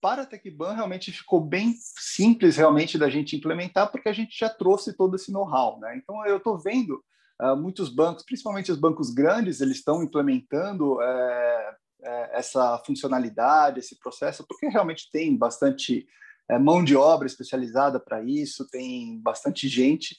para 0.00 0.22
a 0.22 0.26
TecBan 0.26 0.74
realmente 0.74 1.12
ficou 1.12 1.40
bem 1.40 1.74
simples 1.78 2.56
realmente 2.56 2.98
da 2.98 3.08
gente 3.08 3.36
implementar, 3.36 3.90
porque 3.90 4.08
a 4.08 4.12
gente 4.12 4.36
já 4.36 4.48
trouxe 4.48 4.96
todo 4.96 5.16
esse 5.16 5.32
know-how, 5.32 5.78
né? 5.78 5.96
Então, 5.96 6.24
eu 6.26 6.38
estou 6.38 6.58
vendo 6.58 7.02
Uh, 7.40 7.56
muitos 7.56 7.88
bancos, 7.88 8.22
principalmente 8.24 8.70
os 8.70 8.78
bancos 8.78 9.10
grandes, 9.10 9.60
eles 9.60 9.78
estão 9.78 10.00
implementando 10.00 11.02
é, 11.02 11.74
é, 12.04 12.38
essa 12.38 12.78
funcionalidade, 12.84 13.80
esse 13.80 13.98
processo, 13.98 14.44
porque 14.46 14.66
realmente 14.68 15.08
tem 15.10 15.36
bastante 15.36 16.06
é, 16.48 16.58
mão 16.58 16.84
de 16.84 16.96
obra 16.96 17.26
especializada 17.26 17.98
para 18.00 18.22
isso, 18.22 18.68
tem 18.68 19.20
bastante 19.20 19.68
gente 19.68 20.16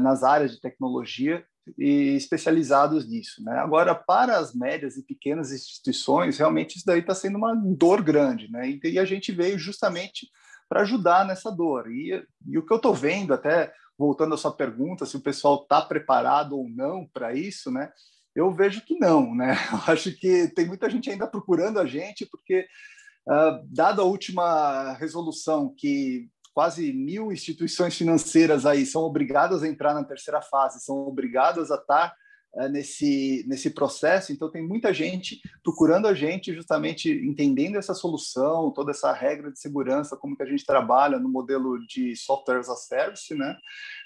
nas 0.00 0.22
áreas 0.22 0.52
de 0.52 0.60
tecnologia 0.60 1.44
e 1.78 2.14
especializados 2.16 3.08
nisso. 3.08 3.42
Né? 3.42 3.52
Agora, 3.58 3.94
para 3.94 4.38
as 4.38 4.54
médias 4.54 4.96
e 4.96 5.02
pequenas 5.02 5.52
instituições, 5.52 6.38
realmente 6.38 6.76
isso 6.76 6.86
daí 6.86 7.00
está 7.00 7.14
sendo 7.14 7.38
uma 7.38 7.54
dor 7.54 8.02
grande, 8.02 8.50
né? 8.50 8.68
E, 8.68 8.80
e 8.84 8.98
a 8.98 9.04
gente 9.04 9.32
veio 9.32 9.58
justamente 9.58 10.28
para 10.68 10.82
ajudar 10.82 11.24
nessa 11.26 11.50
dor. 11.50 11.90
E, 11.90 12.24
e 12.46 12.58
o 12.58 12.64
que 12.64 12.72
eu 12.72 12.76
estou 12.76 12.94
vendo, 12.94 13.34
até 13.34 13.72
voltando 13.98 14.34
à 14.34 14.38
sua 14.38 14.52
pergunta, 14.52 15.04
se 15.04 15.16
o 15.16 15.22
pessoal 15.22 15.62
está 15.62 15.82
preparado 15.82 16.56
ou 16.56 16.68
não 16.68 17.06
para 17.12 17.34
isso, 17.34 17.70
né? 17.70 17.90
Eu 18.34 18.52
vejo 18.52 18.80
que 18.82 18.98
não, 18.98 19.34
né? 19.34 19.56
Eu 19.72 19.92
acho 19.92 20.12
que 20.12 20.48
tem 20.48 20.66
muita 20.66 20.88
gente 20.88 21.10
ainda 21.10 21.26
procurando 21.26 21.78
a 21.78 21.86
gente, 21.86 22.24
porque, 22.26 22.66
uh, 23.28 23.66
dada 23.66 24.02
a 24.02 24.04
última 24.04 24.92
resolução 24.94 25.74
que 25.76 26.28
quase 26.54 26.92
mil 26.92 27.32
instituições 27.32 27.96
financeiras 27.96 28.66
aí 28.66 28.84
são 28.84 29.02
obrigadas 29.02 29.62
a 29.62 29.68
entrar 29.68 29.94
na 29.94 30.04
terceira 30.04 30.42
fase, 30.42 30.84
são 30.84 30.96
obrigadas 31.06 31.70
a 31.70 31.76
estar 31.76 32.14
uh, 32.54 32.68
nesse, 32.68 33.44
nesse 33.48 33.70
processo, 33.70 34.32
então 34.32 34.50
tem 34.50 34.66
muita 34.66 34.92
gente 34.92 35.40
procurando 35.62 36.06
a 36.06 36.14
gente 36.14 36.54
justamente 36.54 37.10
entendendo 37.10 37.76
essa 37.76 37.94
solução, 37.94 38.72
toda 38.72 38.90
essa 38.90 39.12
regra 39.12 39.50
de 39.50 39.60
segurança, 39.60 40.16
como 40.16 40.36
que 40.36 40.42
a 40.42 40.46
gente 40.46 40.66
trabalha 40.66 41.18
no 41.18 41.28
modelo 41.28 41.78
de 41.86 42.16
software 42.16 42.58
as 42.58 42.68
a 42.68 42.76
service, 42.76 43.34
né? 43.34 43.56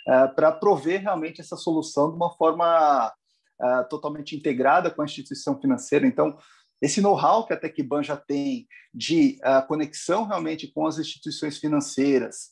uh, 0.09 0.35
para 0.35 0.53
prover 0.53 1.01
realmente 1.01 1.41
essa 1.41 1.57
solução 1.57 2.11
de 2.11 2.17
uma 2.17 2.31
forma 2.31 3.13
uh, 3.61 3.89
totalmente 3.89 4.37
integrada 4.37 4.91
com 4.91 5.03
a 5.03 5.05
instituição 5.05 5.59
financeira. 5.61 6.07
Então, 6.07 6.37
esse 6.85 7.01
know-how 7.01 7.47
que 7.47 7.53
a 7.53 7.57
TecBan 7.57 8.03
já 8.03 8.17
tem 8.17 8.67
de 8.93 9.39
uh, 9.43 9.67
conexão 9.67 10.25
realmente 10.27 10.71
com 10.73 10.87
as 10.87 10.99
instituições 10.99 11.59
financeiras, 11.59 12.51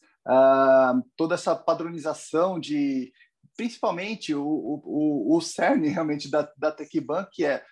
toda 1.16 1.34
essa 1.34 1.54
padronização 1.56 2.60
de, 2.60 3.12
principalmente 3.56 4.32
o, 4.34 4.44
o, 4.44 5.36
o 5.36 5.40
cerne 5.40 5.88
realmente 5.88 6.30
da, 6.30 6.48
da 6.56 6.72
que 7.30 7.44
é 7.44 7.62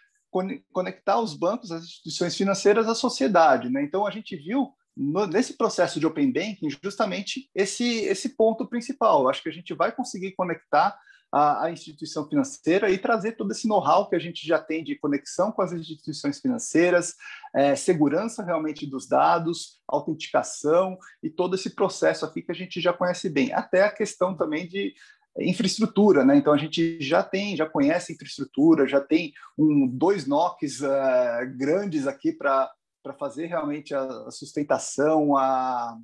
conectar 0.73 1.21
os 1.21 1.35
bancos, 1.35 1.71
as 1.71 1.85
instituições 1.85 2.37
financeiras 2.37 2.89
à 2.89 2.95
sociedade. 2.95 3.71
Né? 3.71 3.83
Então, 3.83 4.07
a 4.07 4.11
gente 4.11 4.37
viu 4.37 4.73
no, 4.97 5.27
nesse 5.27 5.57
processo 5.57 5.99
de 5.99 6.07
Open 6.07 6.33
Banking 6.33 6.69
justamente 6.83 7.49
esse, 7.55 8.01
esse 8.01 8.31
ponto 8.37 8.69
principal. 8.69 9.29
Acho 9.29 9.43
que 9.43 9.49
a 9.49 9.53
gente 9.53 9.73
vai 9.75 9.93
conseguir 9.93 10.33
conectar 10.33 10.97
a, 11.33 11.65
a 11.67 11.71
instituição 11.71 12.29
financeira 12.29 12.91
e 12.91 12.99
trazer 12.99 13.33
todo 13.33 13.53
esse 13.53 13.69
know-how 13.69 14.09
que 14.09 14.17
a 14.17 14.19
gente 14.19 14.47
já 14.47 14.59
tem 14.59 14.83
de 14.83 14.97
conexão 14.97 15.53
com 15.53 15.63
as 15.63 15.73
instituições 15.73 16.41
financeiras, 16.41 17.15
é, 17.55 17.75
segurança 17.77 18.43
realmente 18.43 18.87
dos 18.87 19.09
dados, 19.09 19.81
autenticação 19.87 20.99
e 21.23 21.31
todo 21.31 21.55
esse 21.55 21.75
processo 21.75 22.25
aqui 22.25 22.43
que 22.43 22.53
a 22.53 22.55
gente 22.55 22.81
já 22.81 22.93
conhece 22.93 23.29
bem. 23.29 23.53
Até 23.53 23.83
a 23.83 23.93
questão 23.93 24.37
também 24.37 24.67
de 24.67 24.95
infraestrutura, 25.39 26.25
né? 26.25 26.37
Então 26.37 26.53
a 26.53 26.59
gente 26.59 27.01
já 27.01 27.23
tem, 27.23 27.57
já 27.57 27.67
conhece 27.67 28.13
infraestrutura, 28.13 28.87
já 28.87 29.01
tem 29.01 29.33
um, 29.57 29.87
dois 29.87 30.27
NOCs 30.27 30.81
uh, 30.81 31.57
grandes 31.57 32.07
aqui 32.07 32.33
para 32.33 32.71
para 33.03 33.15
fazer 33.15 33.47
realmente 33.47 33.95
a 33.95 34.31
sustentação, 34.31 35.37
a 35.37 35.97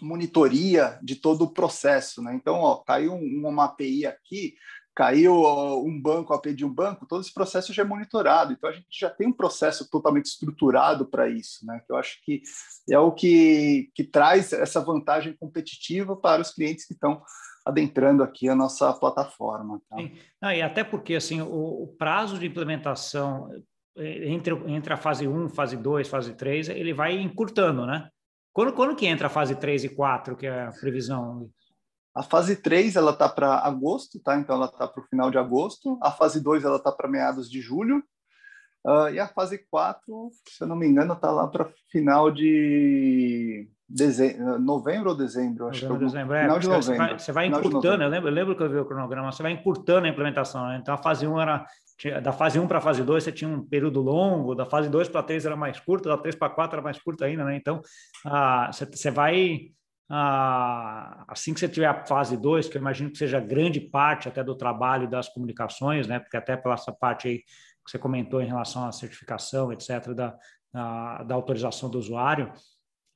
monitoria 0.00 0.98
de 1.02 1.16
todo 1.16 1.42
o 1.42 1.52
processo. 1.52 2.22
Né? 2.22 2.34
Então, 2.34 2.56
ó, 2.56 2.76
caiu 2.76 3.14
uma 3.14 3.64
API 3.64 4.06
aqui, 4.06 4.54
caiu 4.94 5.34
um 5.84 6.00
banco, 6.00 6.32
a 6.32 6.36
API 6.36 6.54
de 6.54 6.64
um 6.64 6.72
banco, 6.72 7.06
todo 7.06 7.20
esse 7.20 7.32
processo 7.32 7.72
já 7.72 7.82
é 7.82 7.86
monitorado. 7.86 8.52
Então, 8.52 8.68
a 8.68 8.72
gente 8.72 8.86
já 8.90 9.08
tem 9.08 9.28
um 9.28 9.32
processo 9.32 9.88
totalmente 9.88 10.26
estruturado 10.26 11.06
para 11.06 11.28
isso, 11.28 11.64
né? 11.64 11.80
que 11.86 11.92
eu 11.92 11.96
acho 11.96 12.20
que 12.24 12.42
é 12.90 12.98
o 12.98 13.12
que, 13.12 13.90
que 13.94 14.04
traz 14.04 14.52
essa 14.52 14.80
vantagem 14.80 15.36
competitiva 15.38 16.16
para 16.16 16.42
os 16.42 16.52
clientes 16.52 16.84
que 16.84 16.94
estão 16.94 17.22
adentrando 17.64 18.22
aqui 18.22 18.48
a 18.48 18.56
nossa 18.56 18.92
plataforma. 18.94 19.80
Tá? 19.88 19.96
Não, 20.40 20.52
e 20.52 20.62
até 20.62 20.82
porque 20.82 21.14
assim, 21.14 21.42
o, 21.42 21.82
o 21.82 21.86
prazo 21.98 22.38
de 22.38 22.46
implementação 22.46 23.50
entre, 23.98 24.54
entre 24.70 24.92
a 24.92 24.96
fase 24.96 25.26
1, 25.26 25.48
fase 25.50 25.76
2, 25.76 26.08
fase 26.08 26.34
3, 26.34 26.68
ele 26.70 26.92
vai 26.92 27.18
encurtando, 27.18 27.84
né? 27.84 28.08
Quando, 28.58 28.72
quando 28.72 28.96
que 28.96 29.06
entra 29.06 29.28
a 29.28 29.30
fase 29.30 29.54
3 29.54 29.84
e 29.84 29.88
4, 29.88 30.36
que 30.36 30.44
é 30.44 30.62
a 30.64 30.72
previsão? 30.72 31.48
A 32.12 32.24
fase 32.24 32.56
3 32.56 32.96
ela 32.96 33.12
está 33.12 33.28
para 33.28 33.54
agosto, 33.60 34.18
tá? 34.18 34.36
Então 34.36 34.56
ela 34.56 34.66
está 34.66 34.88
para 34.88 35.00
o 35.00 35.06
final 35.06 35.30
de 35.30 35.38
agosto. 35.38 35.96
A 36.02 36.10
fase 36.10 36.42
2 36.42 36.64
ela 36.64 36.78
está 36.78 36.90
para 36.90 37.08
meados 37.08 37.48
de 37.48 37.60
julho. 37.60 38.02
Uh, 38.84 39.10
e 39.12 39.20
a 39.20 39.28
fase 39.28 39.64
4, 39.70 40.30
se 40.48 40.64
eu 40.64 40.66
não 40.66 40.74
me 40.74 40.88
engano, 40.88 41.12
está 41.12 41.30
lá 41.30 41.46
para 41.46 41.72
final 41.88 42.32
de 42.32 43.70
dezembro, 43.88 44.58
novembro 44.58 45.10
ou 45.10 45.16
dezembro? 45.16 45.68
Acho 45.68 45.86
novembro, 45.86 45.98
que 45.98 46.12
dezembro, 46.12 46.34
é, 46.34 46.42
final 46.42 46.58
de 46.58 46.68
novembro. 46.68 46.84
Você 46.84 46.96
vai, 46.96 47.18
você 47.18 47.32
vai 47.32 47.46
encurtando, 47.46 48.02
eu 48.02 48.08
lembro, 48.08 48.28
eu 48.28 48.32
lembro 48.34 48.56
que 48.56 48.62
eu 48.62 48.70
vi 48.70 48.76
o 48.76 48.84
cronograma, 48.84 49.32
você 49.32 49.42
vai 49.42 49.52
encurtando 49.52 50.06
a 50.06 50.10
implementação. 50.10 50.66
Né? 50.66 50.78
Então 50.80 50.94
a 50.94 50.98
fase 50.98 51.26
1 51.26 51.40
era 51.40 51.66
da 52.22 52.32
fase 52.32 52.60
1 52.60 52.68
para 52.68 52.78
a 52.78 52.80
fase 52.80 53.02
2 53.02 53.24
você 53.24 53.32
tinha 53.32 53.50
um 53.50 53.64
período 53.64 54.00
longo, 54.00 54.54
da 54.54 54.64
fase 54.64 54.88
2 54.88 55.08
para 55.08 55.22
3 55.22 55.46
era 55.46 55.56
mais 55.56 55.80
curto, 55.80 56.08
da 56.08 56.16
3 56.16 56.36
para 56.36 56.50
4 56.50 56.76
era 56.76 56.82
mais 56.82 56.98
curto 56.98 57.24
ainda, 57.24 57.44
né? 57.44 57.56
Então, 57.56 57.80
ah, 58.24 58.70
você, 58.72 58.84
você 58.84 59.10
vai. 59.10 59.72
Ah, 60.10 61.24
assim 61.28 61.52
que 61.52 61.60
você 61.60 61.68
tiver 61.68 61.86
a 61.86 62.06
fase 62.06 62.36
2, 62.36 62.68
que 62.68 62.76
eu 62.76 62.80
imagino 62.80 63.10
que 63.10 63.18
seja 63.18 63.40
grande 63.40 63.80
parte 63.80 64.28
até 64.28 64.44
do 64.44 64.54
trabalho 64.54 65.10
das 65.10 65.28
comunicações, 65.28 66.06
né? 66.06 66.18
Porque 66.18 66.36
até 66.36 66.56
pela 66.56 66.74
essa 66.74 66.92
parte 66.92 67.28
aí 67.28 67.38
que 67.38 67.90
você 67.90 67.98
comentou 67.98 68.40
em 68.40 68.46
relação 68.46 68.86
à 68.86 68.92
certificação, 68.92 69.72
etc., 69.72 70.14
da, 70.14 70.36
da, 70.72 71.22
da 71.24 71.34
autorização 71.34 71.90
do 71.90 71.98
usuário, 71.98 72.52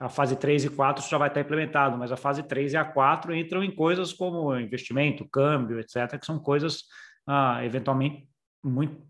a 0.02 0.08
fase 0.08 0.34
3 0.34 0.64
e 0.64 0.68
4 0.68 1.08
já 1.08 1.16
vai 1.16 1.28
estar 1.28 1.40
implementado, 1.40 1.96
mas 1.96 2.10
a 2.10 2.16
fase 2.16 2.42
3 2.42 2.72
e 2.72 2.76
a 2.76 2.84
4 2.84 3.34
entram 3.36 3.62
em 3.62 3.70
coisas 3.70 4.12
como 4.12 4.58
investimento, 4.58 5.28
câmbio, 5.28 5.78
etc., 5.78 6.18
que 6.18 6.26
são 6.26 6.40
coisas 6.40 6.84
ah, 7.24 7.64
eventualmente 7.64 8.28
muito, 8.64 9.00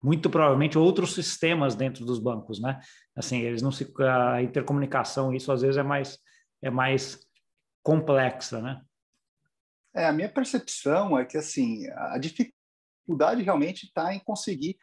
muito 0.00 0.30
provavelmente 0.30 0.78
outros 0.78 1.14
sistemas 1.14 1.74
dentro 1.74 2.04
dos 2.04 2.20
bancos, 2.20 2.60
né? 2.60 2.80
Assim, 3.16 3.40
eles 3.40 3.60
não 3.60 3.72
se 3.72 3.92
a 3.98 4.40
intercomunicação 4.40 5.34
isso 5.34 5.50
às 5.50 5.62
vezes 5.62 5.76
é 5.76 5.82
mais 5.82 6.18
é 6.62 6.70
mais 6.70 7.18
complexa, 7.82 8.60
né? 8.60 8.80
É, 9.92 10.06
a 10.06 10.12
minha 10.12 10.28
percepção 10.28 11.18
é 11.18 11.24
que 11.24 11.36
assim, 11.36 11.88
a 11.90 12.18
dificuldade 12.18 13.42
realmente 13.42 13.86
está 13.86 14.14
em 14.14 14.20
conseguir 14.20 14.78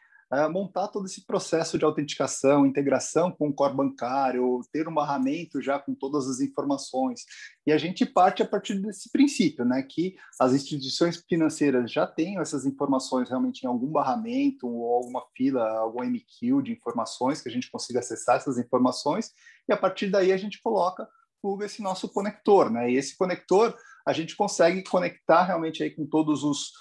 montar 0.50 0.88
todo 0.88 1.06
esse 1.06 1.24
processo 1.24 1.78
de 1.78 1.84
autenticação, 1.84 2.66
integração 2.66 3.30
com 3.30 3.48
o 3.48 3.54
core 3.54 3.74
bancário, 3.74 4.60
ter 4.70 4.86
um 4.86 4.94
barramento 4.94 5.60
já 5.62 5.78
com 5.78 5.94
todas 5.94 6.28
as 6.28 6.40
informações. 6.40 7.22
E 7.66 7.72
a 7.72 7.78
gente 7.78 8.04
parte 8.04 8.42
a 8.42 8.46
partir 8.46 8.74
desse 8.74 9.10
princípio, 9.10 9.64
né, 9.64 9.82
que 9.82 10.16
as 10.38 10.52
instituições 10.52 11.22
financeiras 11.28 11.90
já 11.90 12.06
têm 12.06 12.38
essas 12.38 12.66
informações 12.66 13.28
realmente 13.28 13.64
em 13.64 13.66
algum 13.66 13.90
barramento 13.90 14.68
ou 14.68 14.94
alguma 14.94 15.22
fila, 15.34 15.66
algum 15.78 16.04
MQ 16.04 16.62
de 16.62 16.72
informações 16.72 17.40
que 17.40 17.48
a 17.48 17.52
gente 17.52 17.70
consiga 17.70 18.00
acessar 18.00 18.36
essas 18.36 18.58
informações 18.58 19.32
e 19.68 19.72
a 19.72 19.76
partir 19.76 20.10
daí 20.10 20.32
a 20.32 20.36
gente 20.36 20.60
coloca 20.60 21.08
pluga 21.40 21.66
esse 21.66 21.82
nosso 21.82 22.08
conector, 22.08 22.70
né? 22.70 22.90
E 22.90 22.96
esse 22.96 23.16
conector 23.16 23.74
a 24.06 24.12
gente 24.12 24.36
consegue 24.36 24.82
conectar 24.82 25.44
realmente 25.44 25.82
aí 25.82 25.90
com 25.90 26.06
todos 26.06 26.42
os 26.42 26.72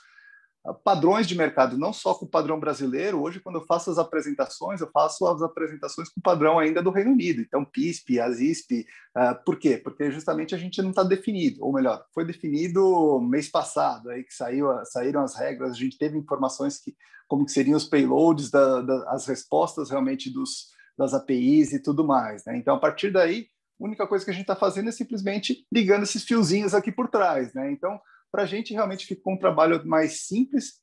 padrões 0.73 1.27
de 1.27 1.35
mercado, 1.35 1.77
não 1.77 1.93
só 1.93 2.13
com 2.13 2.25
o 2.25 2.29
padrão 2.29 2.59
brasileiro. 2.59 3.21
Hoje, 3.21 3.39
quando 3.39 3.57
eu 3.57 3.65
faço 3.65 3.89
as 3.89 3.97
apresentações, 3.97 4.81
eu 4.81 4.89
faço 4.91 5.25
as 5.27 5.41
apresentações 5.41 6.09
com 6.09 6.19
o 6.19 6.23
padrão 6.23 6.59
ainda 6.59 6.81
do 6.81 6.91
Reino 6.91 7.11
Unido. 7.11 7.41
Então, 7.41 7.63
PISP, 7.63 8.19
ASISP. 8.19 8.85
Uh, 9.15 9.43
por 9.45 9.57
quê? 9.57 9.77
Porque 9.77 10.11
justamente 10.11 10.53
a 10.53 10.57
gente 10.57 10.81
não 10.81 10.89
está 10.89 11.03
definido, 11.03 11.63
ou 11.63 11.73
melhor, 11.73 12.05
foi 12.13 12.25
definido 12.25 13.19
mês 13.21 13.49
passado, 13.49 14.09
aí 14.09 14.23
que 14.23 14.33
saiu, 14.33 14.67
saíram 14.85 15.21
as 15.21 15.35
regras, 15.35 15.71
a 15.71 15.75
gente 15.75 15.97
teve 15.97 16.17
informações 16.17 16.79
que 16.79 16.95
como 17.27 17.45
que 17.45 17.51
seriam 17.51 17.75
os 17.75 17.85
payloads, 17.85 18.49
da, 18.49 18.81
da, 18.81 19.11
as 19.11 19.25
respostas 19.27 19.89
realmente 19.89 20.31
dos, 20.31 20.67
das 20.97 21.13
APIs 21.13 21.73
e 21.73 21.79
tudo 21.81 22.05
mais. 22.05 22.45
Né? 22.45 22.57
Então, 22.57 22.75
a 22.75 22.79
partir 22.79 23.11
daí, 23.11 23.47
a 23.79 23.85
única 23.85 24.07
coisa 24.07 24.25
que 24.25 24.31
a 24.31 24.33
gente 24.33 24.43
está 24.43 24.55
fazendo 24.55 24.89
é 24.89 24.91
simplesmente 24.91 25.65
ligando 25.71 26.03
esses 26.03 26.23
fiozinhos 26.23 26.73
aqui 26.73 26.91
por 26.91 27.09
trás. 27.09 27.53
Né? 27.53 27.71
Então, 27.71 27.99
para 28.31 28.43
a 28.43 28.45
gente 28.45 28.73
realmente 28.73 29.05
ficou 29.05 29.33
um 29.33 29.39
trabalho 29.39 29.85
mais 29.85 30.25
simples 30.25 30.81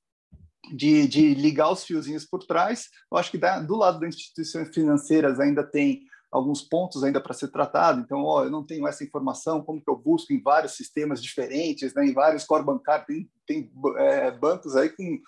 de, 0.73 1.07
de, 1.07 1.35
ligar 1.35 1.71
os 1.71 1.85
fiozinhos 1.85 2.25
por 2.25 2.45
trás. 2.45 2.89
Eu 3.11 3.19
acho 3.19 3.31
que 3.31 3.39
da, 3.39 3.61
do 3.61 3.77
lado 3.77 4.01
das 4.01 4.15
instituições 4.15 4.69
financeiras 4.75 5.39
ainda 5.39 5.63
tem 5.63 6.03
alguns 6.35 6.63
pontos 6.63 7.05
ainda 7.05 7.21
para 7.21 7.33
ser 7.33 7.49
tratado. 7.49 8.01
Então, 8.01 8.25
ó, 8.25 8.45
eu 8.45 8.51
não 8.51 8.65
tenho 8.65 8.89
essa 8.89 9.05
informação, 9.05 9.63
como 9.63 9.81
que 9.81 9.89
eu 9.89 9.97
busco 9.97 10.33
em 10.33 10.43
vários 10.43 10.73
sistemas 10.73 11.23
diferentes, 11.23 11.95
né, 11.95 12.05
em 12.05 12.13
vários 12.13 12.45
core 12.45 12.65
bancários, 12.65 13.07
tem, 13.07 13.31
tem 13.47 13.71
é, 13.99 14.33
bancos 14.33 14.75
aí 14.75 14.89
com 14.89 15.21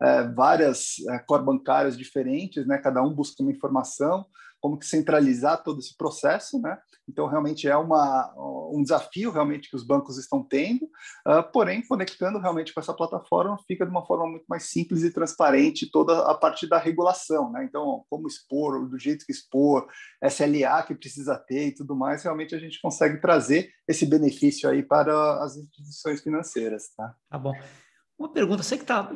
é, 0.00 0.28
várias 0.28 1.00
é, 1.08 1.18
core 1.18 1.44
bancárias 1.44 1.98
diferentes, 1.98 2.64
né, 2.64 2.78
cada 2.78 3.02
um 3.02 3.12
busca 3.12 3.42
uma 3.42 3.50
informação 3.50 4.24
como 4.62 4.78
que 4.78 4.86
centralizar 4.86 5.62
todo 5.64 5.80
esse 5.80 5.96
processo, 5.96 6.60
né? 6.60 6.78
Então, 7.08 7.26
realmente 7.26 7.66
é 7.66 7.76
uma, 7.76 8.32
um 8.72 8.80
desafio 8.80 9.32
realmente 9.32 9.68
que 9.68 9.74
os 9.74 9.84
bancos 9.84 10.18
estão 10.18 10.40
tendo, 10.40 10.84
uh, 10.84 11.42
porém, 11.52 11.84
conectando 11.84 12.38
realmente 12.38 12.72
com 12.72 12.78
essa 12.78 12.94
plataforma, 12.94 13.58
fica 13.66 13.84
de 13.84 13.90
uma 13.90 14.06
forma 14.06 14.24
muito 14.28 14.44
mais 14.48 14.70
simples 14.70 15.02
e 15.02 15.12
transparente 15.12 15.90
toda 15.90 16.30
a 16.30 16.34
parte 16.34 16.68
da 16.68 16.78
regulação, 16.78 17.50
né? 17.50 17.64
Então, 17.64 18.04
como 18.08 18.28
expor, 18.28 18.88
do 18.88 18.98
jeito 18.98 19.26
que 19.26 19.32
expor, 19.32 19.88
SLA 20.22 20.84
que 20.86 20.94
precisa 20.94 21.36
ter 21.36 21.66
e 21.66 21.74
tudo 21.74 21.96
mais, 21.96 22.22
realmente 22.22 22.54
a 22.54 22.58
gente 22.58 22.80
consegue 22.80 23.20
trazer 23.20 23.68
esse 23.88 24.06
benefício 24.06 24.70
aí 24.70 24.84
para 24.84 25.42
as 25.42 25.56
instituições 25.56 26.22
financeiras, 26.22 26.94
tá? 26.96 27.16
Tá 27.28 27.36
bom. 27.36 27.52
Uma 28.16 28.32
pergunta, 28.32 28.62
você 28.62 28.76
que 28.76 28.84
está 28.84 29.10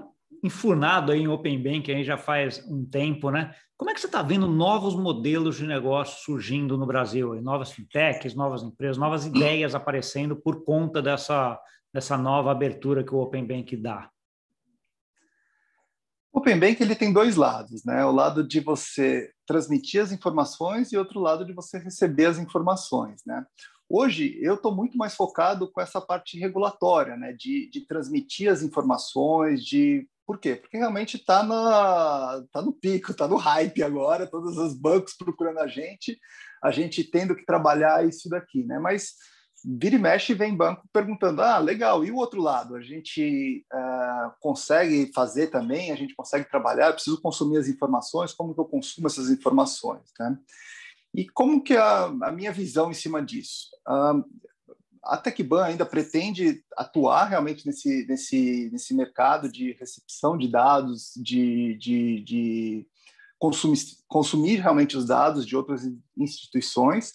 enfurnado 0.47 1.13
aí 1.13 1.21
em 1.21 1.29
Open 1.29 1.63
Bank 1.63 1.93
aí 1.93 2.05
já 2.05 2.17
faz 2.17 2.65
um 2.67 2.85
tempo, 2.85 3.31
né? 3.31 3.55
Como 3.77 3.91
é 3.91 3.95
que 3.95 4.01
você 4.01 4.07
está 4.07 4.23
vendo 4.23 4.47
novos 4.47 4.95
modelos 4.97 5.57
de 5.57 5.67
negócio 5.67 6.25
surgindo 6.25 6.79
no 6.79 6.87
Brasil? 6.87 7.35
Novas 7.43 7.71
fintechs, 7.71 8.35
novas 8.35 8.63
empresas, 8.63 8.97
novas 8.97 9.27
ideias 9.27 9.75
aparecendo 9.75 10.35
por 10.35 10.65
conta 10.65 11.03
dessa, 11.03 11.61
dessa 11.93 12.17
nova 12.17 12.51
abertura 12.51 13.05
que 13.05 13.15
o 13.15 13.19
Open 13.19 13.47
Bank 13.47 13.77
dá? 13.77 14.11
O 16.33 16.39
Open 16.39 16.59
Bank 16.59 16.83
ele 16.83 16.95
tem 16.95 17.13
dois 17.13 17.37
lados, 17.37 17.85
né? 17.85 18.05
O 18.05 18.13
lado 18.13 18.47
de 18.47 18.61
você 18.61 19.31
transmitir 19.47 20.03
as 20.03 20.13
informações 20.13 20.91
e 20.93 20.97
outro 20.97 21.21
lado 21.21 21.45
de 21.45 21.53
você 21.53 21.79
receber 21.79 22.27
as 22.27 22.39
informações, 22.39 23.23
né? 23.27 23.45
Hoje 23.89 24.39
eu 24.43 24.55
estou 24.55 24.75
muito 24.75 24.99
mais 24.99 25.15
focado 25.15 25.71
com 25.71 25.81
essa 25.81 26.01
parte 26.01 26.39
regulatória, 26.39 27.17
né? 27.17 27.33
De, 27.33 27.71
de 27.71 27.87
transmitir 27.87 28.51
as 28.51 28.63
informações, 28.63 29.65
de 29.65 30.09
por 30.27 30.39
quê? 30.39 30.57
Porque 30.57 30.77
realmente 30.77 31.17
está 31.17 31.41
tá 32.53 32.61
no 32.61 32.73
pico, 32.73 33.13
está 33.13 33.29
no 33.29 33.37
hype 33.37 33.83
agora, 33.83 34.27
todos 34.27 34.59
os 34.59 34.75
bancos 34.75 35.15
procurando 35.17 35.61
a 35.61 35.69
gente, 35.69 36.19
a 36.63 36.71
gente 36.71 37.05
tendo 37.05 37.37
que 37.37 37.47
trabalhar 37.47 38.07
isso 38.07 38.29
daqui, 38.29 38.65
né? 38.65 38.79
Mas 38.79 39.15
vira 39.65 39.97
e 39.97 39.99
mexe 39.99 40.35
vem 40.35 40.57
banco 40.57 40.89
perguntando: 40.93 41.43
ah, 41.43 41.59
legal, 41.59 42.05
e 42.05 42.11
o 42.11 42.17
outro 42.17 42.41
lado? 42.41 42.75
A 42.75 42.83
gente 42.83 43.65
uh, 43.73 44.33
consegue 44.41 45.11
fazer 45.15 45.47
também? 45.47 45.93
A 45.93 45.97
gente 45.97 46.15
consegue 46.15 46.49
trabalhar? 46.51 46.93
Preciso 46.93 47.21
consumir 47.21 47.59
as 47.59 47.69
informações? 47.69 48.33
Como 48.33 48.53
que 48.53 48.61
eu 48.61 48.65
consumo 48.65 49.07
essas 49.07 49.31
informações? 49.31 50.11
Né? 50.19 50.37
E 51.15 51.27
como 51.29 51.63
que 51.63 51.77
a, 51.77 52.05
a 52.07 52.33
minha 52.33 52.53
visão 52.53 52.91
em 52.91 52.95
cima 52.95 53.23
disso? 53.23 53.69
Uh, 53.89 54.25
a 55.09 55.17
TecBan 55.17 55.65
ainda 55.65 55.87
pretende 55.87 56.63
atuar 56.77 57.27
realmente 57.27 57.67
nesse, 57.67 58.07
nesse, 58.07 58.69
nesse 58.73 58.95
mercado 58.95 59.51
de 59.51 59.73
recepção 59.73 60.37
de 60.37 60.49
dados, 60.49 61.13
de, 61.17 61.75
de, 61.77 62.21
de 62.21 62.87
consumir, 63.39 63.79
consumir 64.09 64.57
realmente 64.57 64.97
os 64.97 65.07
dados 65.07 65.47
de 65.47 65.57
outras 65.57 65.83
instituições, 66.17 67.15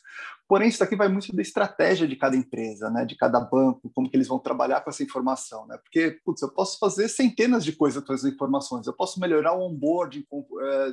Porém, 0.51 0.67
isso 0.67 0.83
aqui 0.83 0.97
vai 0.97 1.07
muito 1.07 1.33
da 1.33 1.41
estratégia 1.41 2.05
de 2.05 2.17
cada 2.17 2.35
empresa, 2.35 2.89
né, 2.89 3.05
de 3.05 3.15
cada 3.15 3.39
banco, 3.39 3.89
como 3.95 4.09
que 4.09 4.17
eles 4.17 4.27
vão 4.27 4.37
trabalhar 4.37 4.81
com 4.81 4.89
essa 4.89 5.01
informação, 5.01 5.65
né? 5.65 5.77
Porque, 5.77 6.19
putz, 6.25 6.41
eu 6.41 6.49
posso 6.49 6.77
fazer 6.77 7.07
centenas 7.07 7.63
de 7.63 7.71
coisas 7.71 8.03
com 8.03 8.11
essas 8.11 8.29
informações. 8.29 8.85
Eu 8.85 8.91
posso 8.91 9.17
melhorar 9.17 9.53
o 9.53 9.61
onboarding 9.61 10.25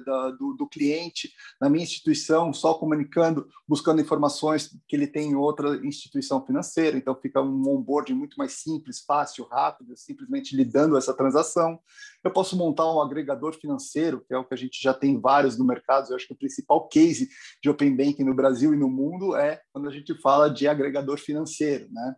da, 0.06 0.30
do, 0.30 0.54
do, 0.54 0.68
cliente 0.68 1.32
na 1.60 1.68
minha 1.68 1.82
instituição, 1.82 2.52
só 2.52 2.72
comunicando, 2.74 3.48
buscando 3.66 4.00
informações 4.00 4.72
que 4.86 4.94
ele 4.94 5.08
tem 5.08 5.32
em 5.32 5.34
outra 5.34 5.84
instituição 5.84 6.40
financeira. 6.46 6.96
Então, 6.96 7.16
fica 7.16 7.42
um 7.42 7.68
onboarding 7.68 8.14
muito 8.14 8.36
mais 8.36 8.52
simples, 8.52 9.00
fácil, 9.00 9.44
rápido, 9.50 9.96
simplesmente 9.96 10.54
lidando 10.54 10.96
essa 10.96 11.12
transação. 11.12 11.80
Eu 12.24 12.32
posso 12.32 12.56
montar 12.56 12.92
um 12.92 13.00
agregador 13.00 13.54
financeiro, 13.54 14.24
que 14.26 14.34
é 14.34 14.38
o 14.38 14.44
que 14.44 14.54
a 14.54 14.56
gente 14.56 14.82
já 14.82 14.92
tem 14.92 15.20
vários 15.20 15.58
no 15.58 15.64
mercado. 15.64 16.10
Eu 16.10 16.16
acho 16.16 16.26
que 16.26 16.32
o 16.32 16.38
principal 16.38 16.88
case 16.88 17.28
de 17.62 17.70
Open 17.70 17.96
Banking 17.96 18.24
no 18.24 18.34
Brasil 18.34 18.74
e 18.74 18.76
no 18.76 18.88
mundo 18.88 19.36
é 19.36 19.60
quando 19.72 19.88
a 19.88 19.92
gente 19.92 20.14
fala 20.20 20.50
de 20.50 20.66
agregador 20.66 21.18
financeiro, 21.18 21.88
né? 21.90 22.16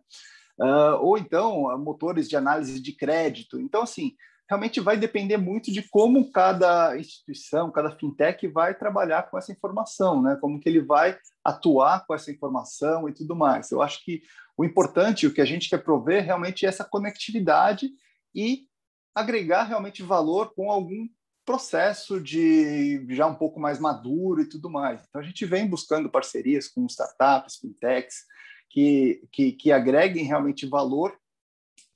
Uh, 0.59 0.95
ou 1.01 1.17
então 1.17 1.77
motores 1.79 2.27
de 2.27 2.35
análise 2.35 2.79
de 2.79 2.95
crédito. 2.95 3.59
Então, 3.59 3.83
assim, 3.83 4.13
realmente 4.51 4.81
vai 4.81 4.97
depender 4.97 5.37
muito 5.37 5.71
de 5.71 5.81
como 5.89 6.29
cada 6.29 6.97
instituição, 6.97 7.71
cada 7.71 7.89
fintech 7.91 8.45
vai 8.47 8.77
trabalhar 8.77 9.29
com 9.29 9.37
essa 9.37 9.51
informação, 9.51 10.21
né? 10.21 10.37
Como 10.41 10.59
que 10.59 10.67
ele 10.67 10.81
vai 10.81 11.17
atuar 11.43 12.05
com 12.05 12.13
essa 12.13 12.31
informação 12.31 13.07
e 13.07 13.13
tudo 13.13 13.33
mais. 13.35 13.71
Eu 13.71 13.81
acho 13.81 14.03
que 14.03 14.21
o 14.57 14.65
importante, 14.65 15.25
o 15.25 15.33
que 15.33 15.39
a 15.39 15.45
gente 15.45 15.69
quer 15.69 15.81
prover, 15.81 16.25
realmente 16.25 16.65
é 16.65 16.69
essa 16.69 16.83
conectividade 16.83 17.89
e 18.35 18.67
agregar 19.13 19.63
realmente 19.63 20.03
valor 20.03 20.53
com 20.53 20.71
algum 20.71 21.07
processo 21.45 22.21
de 22.21 23.05
já 23.09 23.27
um 23.27 23.35
pouco 23.35 23.59
mais 23.59 23.79
maduro 23.79 24.41
e 24.41 24.49
tudo 24.49 24.69
mais. 24.69 25.03
Então 25.07 25.21
a 25.21 25.23
gente 25.23 25.45
vem 25.45 25.67
buscando 25.67 26.09
parcerias 26.09 26.67
com 26.67 26.85
startups, 26.85 27.57
fintechs 27.57 28.25
que 28.69 29.21
que, 29.31 29.51
que 29.53 29.71
agreguem 29.71 30.25
realmente 30.25 30.65
valor 30.65 31.17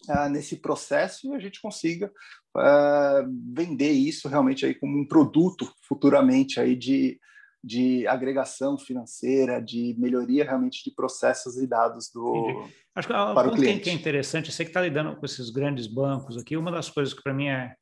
uh, 0.09 0.29
nesse 0.29 0.57
processo 0.57 1.27
e 1.27 1.35
a 1.35 1.39
gente 1.39 1.61
consiga 1.61 2.11
uh, 2.57 3.53
vender 3.53 3.91
isso 3.91 4.27
realmente 4.27 4.65
aí 4.65 4.75
como 4.75 4.99
um 4.99 5.07
produto 5.07 5.71
futuramente 5.87 6.59
aí 6.59 6.75
de 6.75 7.19
de 7.65 8.05
agregação 8.07 8.77
financeira, 8.77 9.59
de 9.59 9.95
melhoria 9.97 10.43
realmente 10.43 10.83
de 10.83 10.93
processos 10.93 11.57
e 11.57 11.65
dados 11.65 12.11
do 12.13 12.67
Acho 12.95 13.07
que 13.07 13.13
para 13.13 13.47
o 13.47 13.51
cliente. 13.51 13.81
que 13.81 13.89
é 13.89 13.93
interessante, 13.93 14.51
você 14.51 14.63
que 14.63 14.69
está 14.69 14.81
lidando 14.81 15.15
com 15.15 15.25
esses 15.25 15.49
grandes 15.49 15.87
bancos 15.87 16.37
aqui, 16.37 16.55
uma 16.55 16.71
das 16.71 16.89
coisas 16.89 17.13
que 17.13 17.23
para 17.23 17.33
mim 17.33 17.47
é 17.47 17.75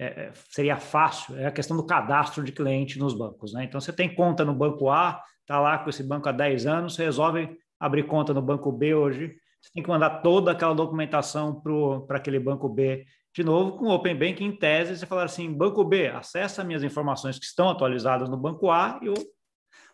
é, 0.00 0.06
é, 0.06 0.32
seria 0.48 0.78
fácil 0.78 1.36
é 1.36 1.44
a 1.44 1.52
questão 1.52 1.76
do 1.76 1.84
cadastro 1.84 2.42
de 2.42 2.52
cliente 2.52 2.98
nos 2.98 3.12
bancos. 3.12 3.52
Né? 3.52 3.64
Então, 3.64 3.78
você 3.78 3.92
tem 3.92 4.14
conta 4.14 4.46
no 4.46 4.54
banco 4.54 4.88
A, 4.88 5.22
está 5.42 5.60
lá 5.60 5.76
com 5.76 5.90
esse 5.90 6.02
banco 6.02 6.26
há 6.26 6.32
10 6.32 6.64
anos, 6.64 6.94
você 6.94 7.04
resolve 7.04 7.54
abrir 7.78 8.04
conta 8.04 8.32
no 8.32 8.40
banco 8.40 8.72
B 8.72 8.94
hoje, 8.94 9.36
você 9.60 9.70
tem 9.74 9.82
que 9.82 9.90
mandar 9.90 10.22
toda 10.22 10.52
aquela 10.52 10.74
documentação 10.74 11.60
para 12.06 12.16
aquele 12.16 12.38
banco 12.40 12.66
B. 12.66 13.04
De 13.32 13.44
novo, 13.44 13.78
com 13.78 13.86
o 13.86 13.94
Open 13.94 14.18
Banking, 14.18 14.46
em 14.46 14.56
tese, 14.56 14.96
você 14.96 15.06
falar 15.06 15.24
assim, 15.24 15.52
banco 15.52 15.84
B, 15.84 16.08
acessa 16.08 16.64
minhas 16.64 16.82
informações 16.82 17.38
que 17.38 17.44
estão 17.44 17.68
atualizadas 17.68 18.28
no 18.28 18.36
banco 18.36 18.70
A 18.70 18.98
e 19.02 19.08
o 19.08 19.14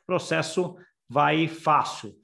processo 0.06 0.76
vai 1.08 1.46
fácil. 1.46 2.14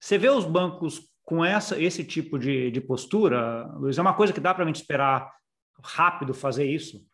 Você 0.00 0.16
vê 0.16 0.28
os 0.30 0.44
bancos 0.44 1.10
com 1.24 1.44
essa, 1.44 1.80
esse 1.80 2.04
tipo 2.04 2.38
de, 2.38 2.70
de 2.70 2.80
postura, 2.80 3.66
Luiz, 3.76 3.98
é 3.98 4.02
uma 4.02 4.14
coisa 4.14 4.32
que 4.32 4.40
dá 4.40 4.54
para 4.54 4.64
a 4.64 4.66
gente 4.66 4.80
esperar 4.80 5.32
rápido 5.82 6.32
fazer 6.32 6.64
isso? 6.64 7.04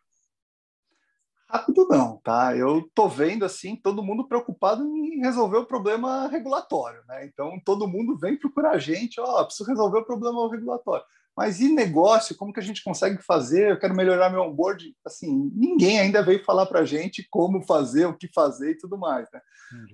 Rápido 1.49 1.87
não, 1.87 2.17
tá? 2.17 2.55
Eu 2.55 2.89
tô 2.93 3.07
vendo 3.07 3.45
assim 3.45 3.75
todo 3.75 4.03
mundo 4.03 4.27
preocupado 4.27 4.83
em 4.83 5.19
resolver 5.21 5.57
o 5.57 5.65
problema 5.65 6.27
regulatório, 6.27 7.01
né? 7.07 7.25
Então 7.25 7.59
todo 7.63 7.87
mundo 7.87 8.17
vem 8.17 8.37
procurar 8.37 8.71
a 8.71 8.77
gente, 8.77 9.19
ó, 9.19 9.41
oh, 9.41 9.45
preciso 9.45 9.69
resolver 9.69 9.99
o 9.99 10.05
problema 10.05 10.49
regulatório. 10.51 11.05
Mas 11.37 11.59
e 11.59 11.69
negócio? 11.69 12.35
Como 12.35 12.51
que 12.51 12.59
a 12.59 12.63
gente 12.63 12.83
consegue 12.83 13.21
fazer? 13.21 13.69
Eu 13.69 13.79
quero 13.79 13.95
melhorar 13.95 14.31
meu 14.31 14.41
onboard. 14.41 14.91
Assim, 15.05 15.51
ninguém 15.55 15.99
ainda 15.99 16.23
veio 16.23 16.43
falar 16.43 16.65
para 16.65 16.79
a 16.79 16.85
gente 16.85 17.27
como 17.29 17.61
fazer, 17.61 18.07
o 18.07 18.17
que 18.17 18.27
fazer 18.33 18.71
e 18.71 18.77
tudo 18.77 18.97
mais, 18.97 19.29
né? 19.31 19.39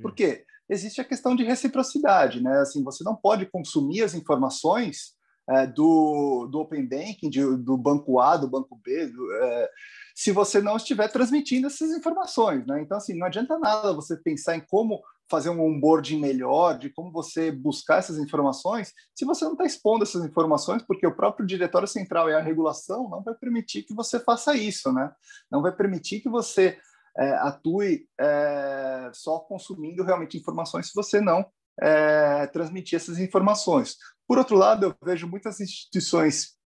Por 0.02 0.16
quê? 0.16 0.46
Existe 0.70 1.02
a 1.02 1.04
questão 1.04 1.36
de 1.36 1.44
reciprocidade, 1.44 2.42
né? 2.42 2.60
Assim, 2.60 2.82
você 2.82 3.04
não 3.04 3.14
pode 3.14 3.46
consumir 3.48 4.04
as 4.04 4.14
informações 4.14 5.16
é, 5.50 5.68
do, 5.68 6.48
do 6.50 6.60
Open 6.60 6.88
Banking, 6.88 7.30
de, 7.30 7.58
do 7.58 7.78
banco 7.78 8.22
A, 8.22 8.38
do 8.38 8.48
banco 8.48 8.80
B, 8.82 9.08
do, 9.08 9.34
é, 9.36 9.70
se 10.16 10.32
você 10.32 10.62
não 10.62 10.78
estiver 10.78 11.10
transmitindo 11.10 11.68
essas 11.68 11.92
informações. 11.92 12.66
Né? 12.66 12.82
Então, 12.82 12.98
assim, 12.98 13.18
não 13.18 13.28
adianta 13.28 13.60
nada 13.60 13.92
você 13.92 14.16
pensar 14.16 14.56
em 14.56 14.62
como 14.62 15.02
fazer 15.34 15.50
um 15.50 15.60
onboarding 15.60 16.20
melhor, 16.20 16.78
de 16.78 16.92
como 16.92 17.12
você 17.12 17.52
buscar 17.52 17.98
essas 17.98 18.20
informações, 18.20 18.94
se 19.16 19.26
você 19.26 19.44
não 19.46 19.54
está 19.54 19.66
expondo 19.66 20.04
essas 20.04 20.24
informações, 20.24 20.84
porque 20.84 21.08
o 21.08 21.16
próprio 21.16 21.44
diretório 21.44 21.88
central 21.88 22.30
e 22.30 22.36
a 22.36 22.40
regulação 22.40 23.10
não 23.10 23.24
vai 23.24 23.34
permitir 23.34 23.82
que 23.82 23.96
você 23.96 24.20
faça 24.20 24.56
isso, 24.56 24.94
né? 24.94 25.12
Não 25.52 25.64
vai 25.64 25.72
permitir 25.72 26.20
que 26.20 26.30
você 26.30 26.78
é, 27.18 27.32
atue 27.38 28.08
é, 28.22 29.10
só 29.12 29.40
consumindo 29.40 30.04
realmente 30.04 30.38
informações 30.38 30.90
se 30.90 30.94
você 30.94 31.20
não 31.20 31.44
é, 31.82 32.46
transmitir 32.46 32.98
essas 32.98 33.18
informações. 33.18 33.98
Por 34.28 34.38
outro 34.38 34.56
lado, 34.56 34.86
eu 34.86 34.96
vejo 35.04 35.28
muitas 35.28 35.60
instituições 35.60 36.60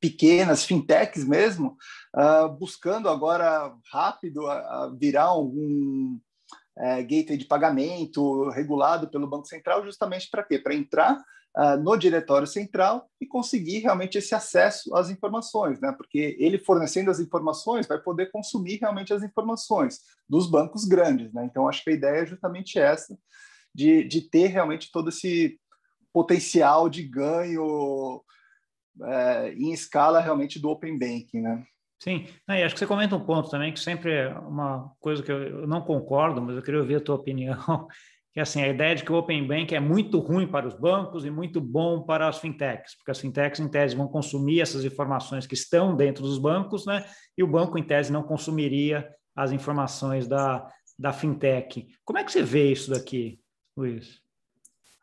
pequenas, 0.00 0.64
fintechs 0.64 1.24
mesmo, 1.24 1.76
uh, 2.14 2.48
buscando 2.48 3.08
agora 3.08 3.74
rápido 3.90 4.46
a, 4.46 4.84
a 4.84 4.94
virar 4.96 5.24
algum 5.24 6.18
é, 6.78 7.02
gateway 7.02 7.36
de 7.36 7.44
pagamento 7.44 8.48
regulado 8.50 9.08
pelo 9.08 9.26
Banco 9.26 9.46
Central, 9.46 9.84
justamente 9.84 10.30
para 10.30 10.42
quê? 10.42 10.58
Para 10.58 10.74
entrar 10.74 11.18
uh, 11.56 11.76
no 11.82 11.96
diretório 11.96 12.46
central 12.46 13.10
e 13.20 13.26
conseguir 13.26 13.80
realmente 13.80 14.16
esse 14.18 14.34
acesso 14.34 14.94
às 14.94 15.10
informações, 15.10 15.80
né? 15.80 15.92
Porque 15.96 16.36
ele 16.38 16.58
fornecendo 16.58 17.10
as 17.10 17.18
informações 17.18 17.86
vai 17.86 17.98
poder 17.98 18.30
consumir 18.30 18.76
realmente 18.76 19.12
as 19.12 19.22
informações 19.22 20.00
dos 20.28 20.48
bancos 20.48 20.84
grandes, 20.84 21.32
né? 21.32 21.44
Então 21.44 21.68
acho 21.68 21.82
que 21.82 21.90
a 21.90 21.94
ideia 21.94 22.22
é 22.22 22.26
justamente 22.26 22.78
essa 22.78 23.18
de, 23.74 24.04
de 24.04 24.22
ter 24.22 24.46
realmente 24.46 24.90
todo 24.92 25.08
esse 25.08 25.58
potencial 26.12 26.88
de 26.88 27.02
ganho 27.02 28.22
é, 29.02 29.52
em 29.52 29.72
escala 29.72 30.20
realmente 30.20 30.58
do 30.58 30.68
open 30.68 30.98
banking, 30.98 31.40
né? 31.40 31.64
Sim, 31.98 32.28
e 32.48 32.62
acho 32.62 32.74
que 32.74 32.78
você 32.78 32.86
comenta 32.86 33.16
um 33.16 33.24
ponto 33.24 33.50
também 33.50 33.72
que 33.72 33.80
sempre 33.80 34.12
é 34.12 34.28
uma 34.38 34.92
coisa 35.00 35.22
que 35.22 35.32
eu 35.32 35.66
não 35.66 35.80
concordo, 35.80 36.40
mas 36.40 36.56
eu 36.56 36.62
queria 36.62 36.80
ouvir 36.80 36.96
a 36.96 37.00
tua 37.00 37.16
opinião, 37.16 37.58
que 38.32 38.38
é 38.38 38.42
assim, 38.42 38.62
a 38.62 38.68
ideia 38.68 38.94
de 38.94 39.02
que 39.02 39.10
o 39.10 39.16
Open 39.16 39.44
Bank 39.48 39.74
é 39.74 39.80
muito 39.80 40.20
ruim 40.20 40.46
para 40.46 40.68
os 40.68 40.74
bancos 40.74 41.24
e 41.24 41.30
muito 41.30 41.60
bom 41.60 42.04
para 42.04 42.28
as 42.28 42.38
fintechs, 42.38 42.94
porque 42.96 43.10
as 43.10 43.18
fintechs, 43.18 43.58
em 43.58 43.68
tese, 43.68 43.96
vão 43.96 44.06
consumir 44.06 44.60
essas 44.60 44.84
informações 44.84 45.44
que 45.44 45.54
estão 45.54 45.96
dentro 45.96 46.22
dos 46.22 46.38
bancos, 46.38 46.86
né? 46.86 47.04
E 47.36 47.42
o 47.42 47.48
banco, 47.48 47.76
em 47.76 47.82
tese, 47.82 48.12
não 48.12 48.22
consumiria 48.22 49.08
as 49.34 49.50
informações 49.50 50.28
da, 50.28 50.68
da 50.96 51.12
fintech. 51.12 51.88
Como 52.04 52.18
é 52.18 52.22
que 52.22 52.30
você 52.30 52.42
vê 52.42 52.70
isso 52.70 52.90
daqui, 52.90 53.40
Luiz? 53.76 54.20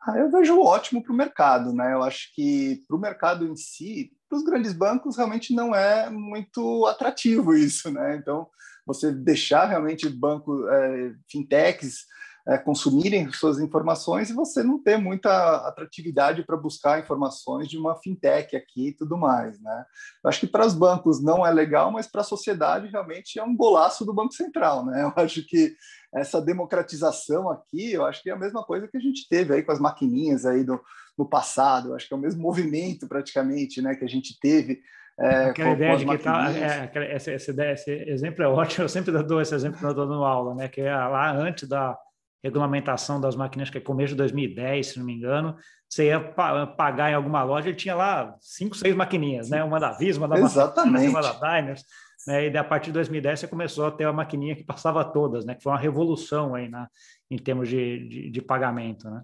Ah, 0.00 0.18
eu 0.18 0.30
vejo 0.30 0.60
ótimo 0.62 1.02
para 1.02 1.12
o 1.12 1.16
mercado, 1.16 1.74
né? 1.74 1.92
Eu 1.92 2.02
acho 2.02 2.32
que 2.34 2.80
para 2.86 2.96
o 2.96 3.00
mercado 3.00 3.46
em 3.46 3.56
si, 3.56 4.12
para 4.28 4.38
os 4.38 4.44
grandes 4.44 4.72
bancos 4.72 5.16
realmente 5.16 5.54
não 5.54 5.74
é 5.74 6.10
muito 6.10 6.86
atrativo 6.86 7.54
isso, 7.54 7.90
né? 7.90 8.16
Então, 8.16 8.48
você 8.86 9.12
deixar 9.12 9.66
realmente 9.66 10.08
banco, 10.08 10.68
é, 10.68 11.14
fintechs 11.28 12.06
é, 12.48 12.56
consumirem 12.56 13.30
suas 13.32 13.58
informações 13.58 14.30
e 14.30 14.32
você 14.32 14.62
não 14.62 14.80
ter 14.80 14.96
muita 14.96 15.56
atratividade 15.66 16.44
para 16.44 16.56
buscar 16.56 17.00
informações 17.00 17.68
de 17.68 17.76
uma 17.76 17.96
fintech 17.96 18.54
aqui 18.54 18.88
e 18.88 18.92
tudo 18.92 19.16
mais, 19.16 19.60
né? 19.60 19.84
Eu 20.22 20.30
acho 20.30 20.38
que 20.38 20.46
para 20.46 20.64
os 20.64 20.72
bancos 20.72 21.20
não 21.20 21.44
é 21.44 21.50
legal, 21.50 21.90
mas 21.90 22.06
para 22.06 22.20
a 22.20 22.24
sociedade 22.24 22.86
realmente 22.86 23.38
é 23.38 23.42
um 23.42 23.56
golaço 23.56 24.04
do 24.04 24.14
Banco 24.14 24.32
Central, 24.32 24.86
né? 24.86 25.02
Eu 25.02 25.12
acho 25.22 25.44
que 25.44 25.74
essa 26.14 26.40
democratização 26.40 27.50
aqui, 27.50 27.92
eu 27.92 28.06
acho 28.06 28.22
que 28.22 28.30
é 28.30 28.32
a 28.32 28.38
mesma 28.38 28.62
coisa 28.62 28.86
que 28.86 28.96
a 28.96 29.00
gente 29.00 29.28
teve 29.28 29.52
aí 29.52 29.64
com 29.64 29.72
as 29.72 29.80
maquininhas 29.80 30.46
aí 30.46 30.62
do, 30.62 30.80
no 31.16 31.28
passado, 31.28 31.94
acho 31.94 32.06
que 32.06 32.14
é 32.14 32.16
o 32.16 32.20
mesmo 32.20 32.42
movimento 32.42 33.08
praticamente, 33.08 33.80
né, 33.80 33.94
que 33.94 34.04
a 34.04 34.08
gente 34.08 34.38
teve 34.38 34.80
é, 35.18 35.46
aquela 35.46 35.70
ideia 35.70 35.96
de 35.96 36.04
que 36.04 36.18
tá, 36.18 36.52
é, 36.52 37.14
essa, 37.14 37.32
essa 37.32 37.50
ideia, 37.50 37.72
esse 37.72 37.90
exemplo 37.90 38.44
é 38.44 38.48
ótimo, 38.48 38.84
eu 38.84 38.88
sempre 38.88 39.10
dou 39.22 39.40
esse 39.40 39.54
exemplo 39.54 39.78
quando 39.78 39.86
eu 39.86 39.90
estou 39.92 40.06
dando 40.06 40.24
aula, 40.24 40.54
né? 40.54 40.68
Que 40.68 40.82
é 40.82 40.94
lá 40.94 41.32
antes 41.32 41.66
da 41.66 41.96
regulamentação 42.44 43.18
das 43.18 43.34
máquinas, 43.34 43.70
que 43.70 43.78
é 43.78 43.80
começo 43.80 44.10
de 44.10 44.18
2010, 44.18 44.86
se 44.86 44.98
não 44.98 45.06
me 45.06 45.14
engano, 45.14 45.56
você 45.88 46.08
ia 46.08 46.20
pagar 46.20 47.10
em 47.10 47.14
alguma 47.14 47.42
loja, 47.42 47.68
ele 47.68 47.76
tinha 47.76 47.94
lá 47.94 48.36
cinco, 48.40 48.76
seis 48.76 48.94
maquininhas, 48.94 49.48
né? 49.48 49.64
Uma 49.64 49.80
da 49.80 49.92
Visa, 49.92 50.18
uma 50.18 50.28
da 50.28 50.38
Exatamente. 50.38 51.08
uma 51.08 51.22
da 51.22 51.32
Diners, 51.32 51.82
né? 52.26 52.48
E 52.48 52.56
a 52.56 52.64
partir 52.64 52.86
de 52.86 52.92
2010 52.92 53.40
você 53.40 53.48
começou 53.48 53.86
a 53.86 53.90
ter 53.90 54.04
a 54.04 54.12
maquininha 54.12 54.54
que 54.54 54.64
passava 54.64 55.02
todas, 55.02 55.46
né? 55.46 55.54
Que 55.54 55.62
foi 55.62 55.72
uma 55.72 55.78
revolução 55.78 56.54
aí 56.54 56.68
na, 56.68 56.88
em 57.30 57.38
termos 57.38 57.70
de, 57.70 58.06
de, 58.06 58.30
de 58.30 58.42
pagamento, 58.42 59.08
né? 59.08 59.22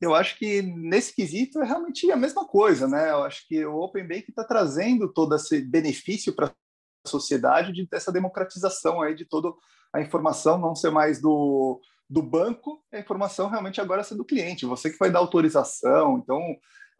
Eu 0.00 0.14
acho 0.14 0.38
que 0.38 0.62
nesse 0.62 1.14
quesito 1.14 1.60
é 1.60 1.66
realmente 1.66 2.10
a 2.10 2.16
mesma 2.16 2.46
coisa, 2.46 2.86
né? 2.86 3.10
Eu 3.10 3.24
acho 3.24 3.46
que 3.48 3.64
o 3.64 3.76
Open 3.76 4.06
Bank 4.06 4.26
está 4.28 4.44
trazendo 4.44 5.12
todo 5.12 5.34
esse 5.34 5.60
benefício 5.60 6.32
para 6.34 6.46
a 6.46 7.08
sociedade 7.08 7.72
de 7.72 7.86
dessa 7.86 8.12
democratização 8.12 9.02
aí 9.02 9.14
de 9.14 9.24
toda 9.24 9.52
a 9.92 10.00
informação 10.00 10.58
não 10.58 10.74
ser 10.74 10.90
mais 10.90 11.20
do, 11.20 11.80
do 12.08 12.22
banco, 12.22 12.82
a 12.92 12.98
informação 12.98 13.48
realmente 13.48 13.80
agora 13.80 14.04
ser 14.04 14.14
do 14.14 14.24
cliente, 14.24 14.66
você 14.66 14.90
que 14.90 14.98
vai 14.98 15.10
dar 15.10 15.18
autorização. 15.18 16.18
Então, 16.18 16.40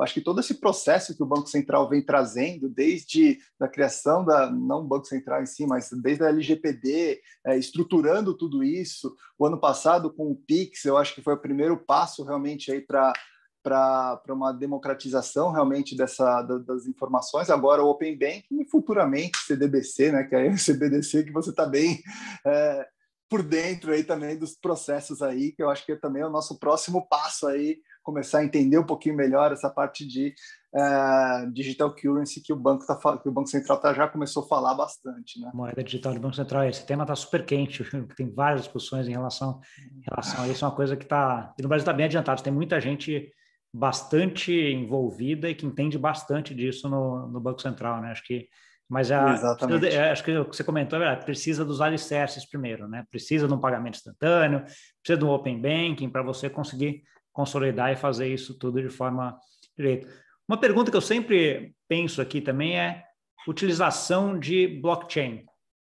acho 0.03 0.15
que 0.15 0.21
todo 0.21 0.41
esse 0.41 0.55
processo 0.55 1.17
que 1.17 1.23
o 1.23 1.27
Banco 1.27 1.49
Central 1.49 1.89
vem 1.89 2.03
trazendo, 2.03 2.69
desde 2.69 3.39
a 3.61 3.69
criação 3.69 4.25
da, 4.25 4.51
não 4.51 4.87
Banco 4.87 5.07
Central 5.07 5.43
em 5.43 5.47
si, 5.47 5.67
mas 5.67 5.91
desde 5.91 6.25
a 6.25 6.29
LGPD, 6.29 7.21
é, 7.47 7.57
estruturando 7.59 8.37
tudo 8.37 8.63
isso, 8.63 9.15
o 9.39 9.47
ano 9.47 9.61
passado 9.61 10.13
com 10.13 10.31
o 10.31 10.37
PIX, 10.37 10.85
eu 10.85 10.97
acho 10.97 11.15
que 11.15 11.23
foi 11.23 11.35
o 11.35 11.41
primeiro 11.41 11.77
passo 11.77 12.25
realmente 12.25 12.71
aí 12.71 12.81
para 12.81 13.13
para 13.61 14.23
uma 14.31 14.51
democratização 14.51 15.51
realmente 15.51 15.95
dessa 15.95 16.41
das 16.43 16.87
informações. 16.87 17.51
Agora 17.51 17.83
o 17.83 17.91
Open 17.91 18.17
Banking 18.17 18.63
e 18.63 18.65
futuramente 18.65 19.37
CDBC, 19.47 20.13
né, 20.13 20.25
que 20.25 20.35
é 20.35 20.49
o 20.49 20.55
CBDC 20.57 21.25
que 21.25 21.33
você 21.33 21.51
está 21.51 21.67
bem 21.67 22.01
é, 22.47 22.87
por 23.29 23.43
dentro 23.43 23.93
aí 23.93 24.05
também 24.05 24.39
dos 24.39 24.55
processos 24.55 25.21
aí, 25.21 25.53
que 25.53 25.63
eu 25.63 25.69
acho 25.69 25.85
que 25.85 25.93
é 25.93 25.97
também 25.97 26.25
o 26.25 26.31
nosso 26.31 26.59
próximo 26.59 27.07
passo 27.09 27.47
aí 27.47 27.79
começar 28.09 28.39
a 28.39 28.45
entender 28.45 28.79
um 28.79 28.87
pouquinho 28.87 29.15
melhor 29.15 29.53
essa 29.53 29.69
parte 29.69 30.07
de 30.07 30.35
uh, 30.75 31.53
digital 31.53 31.95
currency 31.95 32.43
que 32.43 32.55
o 32.55 32.57
banco 32.57 32.87
tá, 32.87 33.19
que 33.19 33.29
o 33.29 33.33
banco 33.33 33.51
central 33.51 33.79
tá, 33.79 33.93
já 33.93 34.09
começou 34.09 34.45
a 34.45 34.47
falar 34.47 34.75
bastante, 34.75 35.39
né? 35.39 35.51
Moeda 35.53 35.85
digital 35.85 36.15
do 36.15 36.21
banco 36.21 36.35
central, 36.35 36.65
esse 36.65 36.87
tema 36.87 37.05
está 37.05 37.15
super 37.15 37.45
quente, 37.45 37.85
tem 38.17 38.33
várias 38.33 38.63
discussões 38.63 39.07
em 39.07 39.11
relação, 39.11 39.61
em 39.79 40.03
relação 40.09 40.43
a 40.43 40.49
isso, 40.49 40.65
é 40.65 40.69
uma 40.69 40.75
coisa 40.75 40.97
que 40.97 41.05
está 41.05 41.55
no 41.61 41.69
Brasil 41.69 41.83
está 41.83 41.93
bem 41.93 42.07
adiantado, 42.07 42.43
tem 42.43 42.53
muita 42.53 42.81
gente 42.81 43.31
bastante 43.71 44.53
envolvida 44.53 45.51
e 45.51 45.55
que 45.55 45.67
entende 45.67 45.99
bastante 45.99 46.55
disso 46.55 46.89
no, 46.89 47.29
no 47.29 47.41
banco 47.41 47.61
central, 47.61 48.01
né? 48.01 48.11
Acho 48.11 48.25
que 48.25 48.49
mas 48.89 49.13
a, 49.13 49.55
precisa, 49.55 50.11
acho 50.11 50.25
que 50.25 50.35
o 50.35 50.47
que 50.47 50.57
você 50.57 50.65
comentou 50.65 51.03
é 51.03 51.15
precisa 51.15 51.63
dos 51.63 51.83
alicerces 51.83 52.49
primeiro, 52.49 52.89
né? 52.89 53.05
Precisa 53.11 53.47
de 53.47 53.53
um 53.53 53.61
pagamento 53.61 53.97
instantâneo, 53.97 54.61
precisa 54.61 55.19
de 55.19 55.25
um 55.27 55.29
open 55.29 55.61
banking 55.61 56.09
para 56.09 56.23
você 56.23 56.49
conseguir 56.49 57.03
consolidar 57.33 57.93
e 57.93 57.97
fazer 57.97 58.33
isso 58.33 58.59
tudo 58.59 58.83
de 58.83 58.89
forma 58.89 59.39
direita. 59.77 60.09
Uma 60.49 60.59
pergunta 60.59 60.91
que 60.91 60.97
eu 60.97 61.03
sempre 61.03 61.75
penso 61.87 62.21
aqui 62.21 62.41
também 62.41 62.79
é 62.79 63.05
utilização 63.47 64.39
de 64.39 64.67
blockchain, 64.67 65.45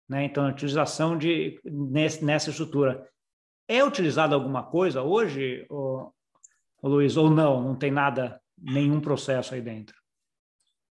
né? 0.08 0.24
Então, 0.24 0.48
utilização 0.48 1.16
de 1.16 1.60
nessa 2.20 2.50
estrutura 2.50 3.08
é 3.68 3.84
utilizada 3.84 4.34
alguma 4.34 4.62
coisa 4.64 5.02
hoje, 5.02 5.64
ô, 5.70 6.12
ô 6.82 6.88
Luiz, 6.88 7.16
ou 7.16 7.30
não? 7.30 7.62
Não 7.62 7.76
tem 7.76 7.90
nada, 7.90 8.40
nenhum 8.58 9.00
processo 9.00 9.54
aí 9.54 9.60
dentro? 9.60 10.01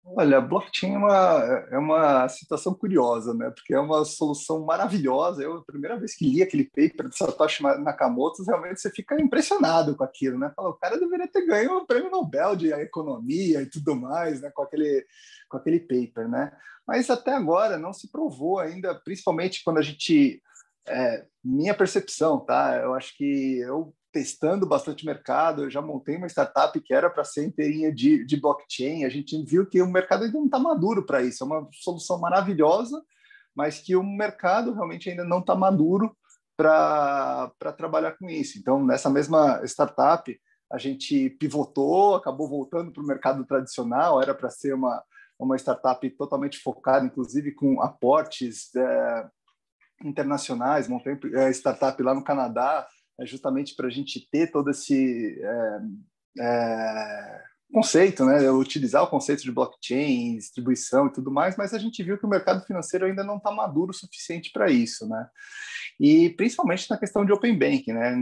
Olha, 0.08 0.40
blockchain 0.40 0.94
é 0.94 0.98
uma, 0.98 1.66
é 1.72 1.78
uma 1.78 2.28
situação 2.28 2.72
curiosa, 2.72 3.34
né? 3.34 3.50
Porque 3.50 3.74
é 3.74 3.80
uma 3.80 4.04
solução 4.04 4.64
maravilhosa. 4.64 5.42
Eu, 5.42 5.54
a 5.56 5.64
primeira 5.64 5.98
vez 5.98 6.14
que 6.14 6.24
li 6.24 6.42
aquele 6.42 6.64
paper 6.64 7.08
de 7.08 7.16
Satoshi 7.16 7.62
Nakamoto, 7.62 8.44
realmente 8.44 8.80
você 8.80 8.88
fica 8.90 9.20
impressionado 9.20 9.96
com 9.96 10.04
aquilo, 10.04 10.38
né? 10.38 10.52
Fala, 10.54 10.68
o 10.70 10.74
cara 10.74 10.96
deveria 10.96 11.26
ter 11.26 11.44
ganho 11.44 11.78
o 11.78 11.86
prêmio 11.86 12.08
Nobel 12.08 12.54
de 12.54 12.72
economia 12.72 13.62
e 13.62 13.66
tudo 13.66 13.96
mais, 13.96 14.40
né? 14.40 14.50
Com 14.54 14.62
aquele, 14.62 15.04
com 15.48 15.56
aquele 15.56 15.80
paper, 15.80 16.28
né? 16.28 16.52
Mas 16.86 17.10
até 17.10 17.32
agora 17.32 17.76
não 17.76 17.92
se 17.92 18.08
provou 18.08 18.60
ainda, 18.60 18.94
principalmente 18.94 19.64
quando 19.64 19.78
a 19.78 19.82
gente 19.82 20.40
é, 20.88 21.26
minha 21.42 21.74
percepção, 21.74 22.38
tá? 22.38 22.76
Eu 22.76 22.94
acho 22.94 23.16
que 23.16 23.58
eu 23.58 23.92
testando 24.16 24.66
bastante 24.66 25.04
mercado. 25.04 25.64
Eu 25.64 25.70
já 25.70 25.82
montei 25.82 26.16
uma 26.16 26.26
startup 26.26 26.80
que 26.80 26.94
era 26.94 27.10
para 27.10 27.22
ser 27.22 27.44
inteirinha 27.44 27.92
de, 27.92 28.24
de 28.24 28.40
blockchain. 28.40 29.04
A 29.04 29.10
gente 29.10 29.44
viu 29.44 29.66
que 29.66 29.82
o 29.82 29.86
mercado 29.86 30.24
ainda 30.24 30.38
não 30.38 30.46
está 30.46 30.58
maduro 30.58 31.04
para 31.04 31.20
isso. 31.20 31.44
É 31.44 31.46
uma 31.46 31.68
solução 31.70 32.18
maravilhosa, 32.18 33.04
mas 33.54 33.78
que 33.78 33.94
o 33.94 34.02
mercado 34.02 34.72
realmente 34.72 35.10
ainda 35.10 35.22
não 35.22 35.40
está 35.40 35.54
maduro 35.54 36.16
para 36.56 37.52
trabalhar 37.76 38.12
com 38.12 38.26
isso. 38.30 38.58
Então, 38.58 38.82
nessa 38.82 39.10
mesma 39.10 39.60
startup, 39.64 40.34
a 40.72 40.78
gente 40.78 41.28
pivotou, 41.38 42.14
acabou 42.14 42.48
voltando 42.48 42.90
para 42.90 43.02
o 43.02 43.06
mercado 43.06 43.44
tradicional. 43.44 44.22
Era 44.22 44.34
para 44.34 44.48
ser 44.48 44.74
uma, 44.74 45.04
uma 45.38 45.56
startup 45.56 46.08
totalmente 46.16 46.58
focada, 46.58 47.04
inclusive 47.04 47.52
com 47.52 47.82
aportes 47.82 48.74
é, 48.74 49.28
internacionais. 50.02 50.88
Montei 50.88 51.18
é, 51.34 51.50
startup 51.50 52.02
lá 52.02 52.14
no 52.14 52.24
Canadá, 52.24 52.88
é 53.18 53.26
justamente 53.26 53.74
para 53.74 53.86
a 53.86 53.90
gente 53.90 54.28
ter 54.30 54.50
todo 54.50 54.70
esse 54.70 55.40
é, 55.42 55.80
é, 56.40 57.42
conceito, 57.72 58.24
né? 58.24 58.50
Utilizar 58.50 59.02
o 59.02 59.08
conceito 59.08 59.42
de 59.42 59.52
blockchain, 59.52 60.36
distribuição 60.36 61.06
e 61.06 61.12
tudo 61.12 61.30
mais, 61.30 61.56
mas 61.56 61.72
a 61.74 61.78
gente 61.78 62.02
viu 62.02 62.18
que 62.18 62.26
o 62.26 62.28
mercado 62.28 62.64
financeiro 62.64 63.06
ainda 63.06 63.24
não 63.24 63.38
está 63.38 63.50
maduro 63.50 63.90
o 63.90 63.94
suficiente 63.94 64.50
para 64.52 64.70
isso, 64.70 65.08
né? 65.08 65.28
E 65.98 66.30
principalmente 66.30 66.90
na 66.90 66.98
questão 66.98 67.24
de 67.24 67.32
open 67.32 67.58
banking, 67.58 67.92
né? 67.92 68.14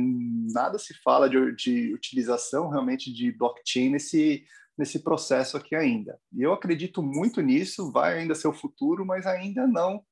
Nada 0.53 0.79
se 0.79 0.95
fala 1.03 1.29
de, 1.29 1.55
de 1.57 1.93
utilização 1.93 2.69
realmente 2.69 3.13
de 3.13 3.33
blockchain 3.33 3.91
nesse 3.91 4.45
nesse 4.77 4.99
processo 4.99 5.57
aqui 5.57 5.75
ainda. 5.75 6.19
E 6.33 6.43
eu 6.43 6.53
acredito 6.53 7.01
muito 7.01 7.41
nisso, 7.41 7.93
vai 7.93 8.19
ainda 8.19 8.35
ser 8.35 8.49
o 8.49 8.53
futuro, 8.53 9.07
mas 9.07 9.25
ainda 9.25 9.67
não 9.69 10.03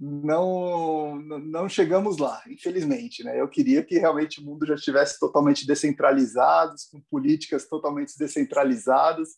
não 0.00 1.16
não 1.16 1.68
chegamos 1.68 2.18
lá, 2.18 2.40
infelizmente, 2.48 3.24
né? 3.24 3.40
Eu 3.40 3.48
queria 3.48 3.82
que 3.82 3.98
realmente 3.98 4.40
o 4.40 4.44
mundo 4.44 4.64
já 4.64 4.74
estivesse 4.74 5.18
totalmente 5.18 5.66
descentralizado, 5.66 6.74
com 6.92 7.00
políticas 7.10 7.68
totalmente 7.68 8.16
descentralizadas, 8.16 9.30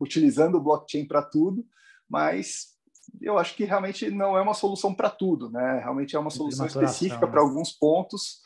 utilizando 0.00 0.56
o 0.56 0.60
blockchain 0.60 1.06
para 1.06 1.22
tudo, 1.22 1.64
mas 2.08 2.72
eu 3.20 3.38
acho 3.38 3.54
que 3.56 3.64
realmente 3.64 4.10
não 4.10 4.36
é 4.36 4.42
uma 4.42 4.54
solução 4.54 4.94
para 4.94 5.08
tudo, 5.08 5.50
né? 5.50 5.80
Realmente 5.80 6.14
é 6.14 6.18
uma 6.18 6.30
solução 6.30 6.66
específica 6.66 7.26
para 7.26 7.40
né? 7.40 7.46
alguns 7.46 7.72
pontos, 7.72 8.40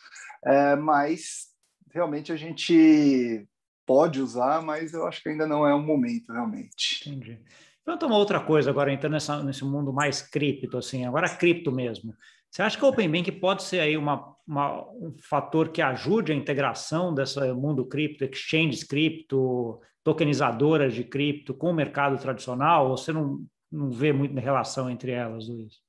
é, 0.45 0.77
mas 0.77 1.49
realmente 1.93 2.33
a 2.33 2.37
gente 2.37 3.47
pode 3.87 4.21
usar, 4.21 4.63
mas 4.63 4.93
eu 4.93 5.07
acho 5.07 5.23
que 5.23 5.29
ainda 5.29 5.47
não 5.47 5.67
é 5.67 5.75
o 5.75 5.81
momento 5.81 6.33
realmente. 6.33 7.09
Entendi. 7.09 7.41
Pergunta 7.87 8.07
uma 8.07 8.19
outra 8.19 8.41
coisa 8.41 8.69
agora, 8.69 8.93
entrando 8.93 9.13
nessa, 9.13 9.41
nesse 9.45 9.65
mundo 9.65 9.93
mais 9.93 10.21
cripto, 10.21 10.77
assim, 10.77 11.07
agora 11.07 11.29
cripto 11.29 11.71
mesmo. 11.71 12.13
Você 12.51 12.61
acha 12.61 12.77
que 12.77 12.85
o 12.85 12.89
Open 12.89 13.09
Bank 13.09 13.31
pode 13.31 13.63
ser 13.63 13.79
aí 13.79 13.97
uma, 13.97 14.35
uma, 14.45 14.83
um 14.91 15.15
fator 15.23 15.69
que 15.69 15.81
ajude 15.81 16.33
a 16.33 16.35
integração 16.35 17.15
desse 17.15 17.41
mundo 17.53 17.87
cripto, 17.87 18.25
exchanges 18.25 18.83
cripto, 18.83 19.81
tokenizadoras 20.03 20.95
de 20.95 21.05
cripto 21.05 21.55
com 21.55 21.71
o 21.71 21.75
mercado 21.75 22.21
tradicional? 22.21 22.91
Ou 22.91 22.97
você 22.97 23.13
não, 23.13 23.47
não 23.71 23.89
vê 23.89 24.13
muita 24.13 24.41
relação 24.41 24.91
entre 24.91 25.13
elas, 25.13 25.49
Luiz? 25.49 25.86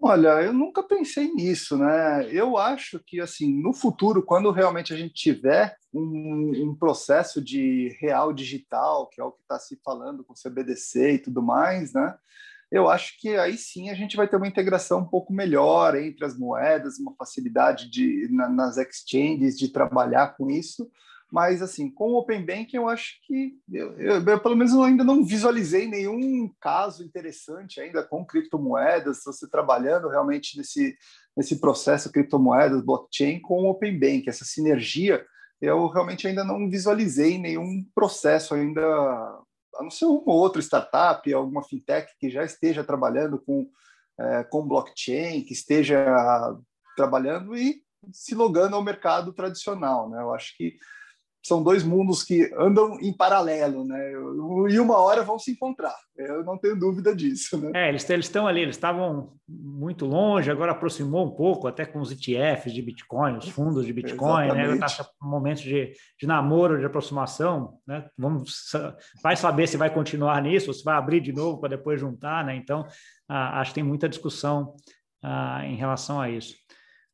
Olha, 0.00 0.42
eu 0.42 0.52
nunca 0.52 0.82
pensei 0.82 1.32
nisso, 1.32 1.78
né? 1.78 2.28
Eu 2.30 2.58
acho 2.58 3.00
que, 3.06 3.18
assim, 3.18 3.50
no 3.62 3.72
futuro, 3.72 4.22
quando 4.22 4.50
realmente 4.50 4.92
a 4.92 4.96
gente 4.96 5.14
tiver 5.14 5.74
um, 5.92 6.68
um 6.68 6.74
processo 6.74 7.42
de 7.42 7.96
real 7.98 8.32
digital, 8.32 9.08
que 9.08 9.20
é 9.20 9.24
o 9.24 9.32
que 9.32 9.40
está 9.40 9.58
se 9.58 9.80
falando 9.82 10.22
com 10.22 10.34
o 10.34 10.36
CBDC 10.36 11.12
e 11.14 11.18
tudo 11.18 11.42
mais, 11.42 11.94
né? 11.94 12.14
Eu 12.70 12.90
acho 12.90 13.18
que 13.18 13.36
aí 13.36 13.56
sim 13.56 13.90
a 13.90 13.94
gente 13.94 14.16
vai 14.16 14.28
ter 14.28 14.36
uma 14.36 14.48
integração 14.48 15.00
um 15.00 15.08
pouco 15.08 15.32
melhor 15.32 15.96
entre 15.96 16.26
as 16.26 16.36
moedas, 16.36 16.98
uma 16.98 17.14
facilidade 17.14 17.88
de, 17.88 18.28
na, 18.30 18.48
nas 18.48 18.76
exchanges 18.76 19.58
de 19.58 19.68
trabalhar 19.68 20.36
com 20.36 20.50
isso, 20.50 20.90
mas, 21.30 21.60
assim, 21.60 21.90
com 21.90 22.12
o 22.12 22.18
Open 22.18 22.44
Banking, 22.44 22.76
eu 22.76 22.88
acho 22.88 23.18
que, 23.26 23.54
eu, 23.72 23.98
eu, 23.98 24.22
eu, 24.24 24.40
pelo 24.40 24.56
menos, 24.56 24.72
eu 24.72 24.82
ainda 24.82 25.02
não 25.02 25.24
visualizei 25.24 25.88
nenhum 25.88 26.50
caso 26.60 27.02
interessante 27.02 27.80
ainda 27.80 28.02
com 28.04 28.24
criptomoedas, 28.24 29.22
você 29.24 29.48
trabalhando 29.48 30.08
realmente 30.08 30.56
nesse, 30.56 30.96
nesse 31.36 31.60
processo 31.60 32.12
criptomoedas, 32.12 32.84
blockchain, 32.84 33.40
com 33.40 33.64
o 33.64 33.70
Open 33.70 33.98
Banking, 33.98 34.28
essa 34.28 34.44
sinergia, 34.44 35.24
eu 35.60 35.88
realmente 35.88 36.28
ainda 36.28 36.44
não 36.44 36.70
visualizei 36.70 37.38
nenhum 37.38 37.84
processo 37.94 38.54
ainda, 38.54 38.82
a 38.82 39.82
não 39.82 39.90
ser 39.90 40.04
uma 40.04 40.32
outra 40.32 40.62
startup, 40.62 41.32
alguma 41.32 41.64
fintech 41.64 42.12
que 42.20 42.30
já 42.30 42.44
esteja 42.44 42.84
trabalhando 42.84 43.42
com, 43.44 43.68
é, 44.20 44.44
com 44.44 44.66
blockchain, 44.66 45.42
que 45.42 45.54
esteja 45.54 46.06
trabalhando 46.96 47.56
e 47.56 47.82
se 48.12 48.34
logando 48.34 48.76
ao 48.76 48.84
mercado 48.84 49.32
tradicional, 49.32 50.08
né? 50.08 50.20
Eu 50.20 50.32
acho 50.32 50.56
que 50.56 50.76
são 51.46 51.62
dois 51.62 51.84
mundos 51.84 52.22
que 52.22 52.52
andam 52.58 52.98
em 53.00 53.12
paralelo, 53.12 53.84
né? 53.84 54.12
E 54.68 54.80
uma 54.80 54.98
hora 54.98 55.22
vão 55.22 55.38
se 55.38 55.52
encontrar. 55.52 55.94
Eu 56.16 56.44
não 56.44 56.58
tenho 56.58 56.78
dúvida 56.78 57.14
disso, 57.14 57.56
né? 57.58 57.70
É, 57.74 57.88
eles 57.88 58.08
estão 58.08 58.46
ali, 58.46 58.62
eles 58.62 58.76
estavam 58.76 59.32
muito 59.48 60.06
longe, 60.06 60.50
agora 60.50 60.72
aproximou 60.72 61.26
um 61.26 61.30
pouco, 61.30 61.68
até 61.68 61.84
com 61.84 62.00
os 62.00 62.10
ETFs 62.10 62.72
de 62.72 62.82
Bitcoin, 62.82 63.36
os 63.36 63.48
fundos 63.48 63.86
de 63.86 63.92
Bitcoin, 63.92 64.48
né? 64.48 64.64
Exatamente. 64.64 64.80
né? 64.80 64.86
Está 64.86 65.08
um 65.22 65.28
momento 65.28 65.62
de, 65.62 65.92
de 66.18 66.26
namoro, 66.26 66.78
de 66.78 66.84
aproximação, 66.84 67.78
né? 67.86 68.08
Vamos, 68.18 68.70
vai 69.22 69.36
saber 69.36 69.66
se 69.66 69.76
vai 69.76 69.92
continuar 69.92 70.42
nisso, 70.42 70.72
se 70.74 70.82
vai 70.82 70.96
abrir 70.96 71.20
de 71.20 71.32
novo 71.32 71.60
para 71.60 71.70
depois 71.70 72.00
juntar, 72.00 72.44
né? 72.44 72.56
Então, 72.56 72.86
ah, 73.28 73.60
acho 73.60 73.70
que 73.70 73.76
tem 73.76 73.84
muita 73.84 74.08
discussão 74.08 74.74
ah, 75.22 75.64
em 75.64 75.76
relação 75.76 76.20
a 76.20 76.28
isso. 76.28 76.54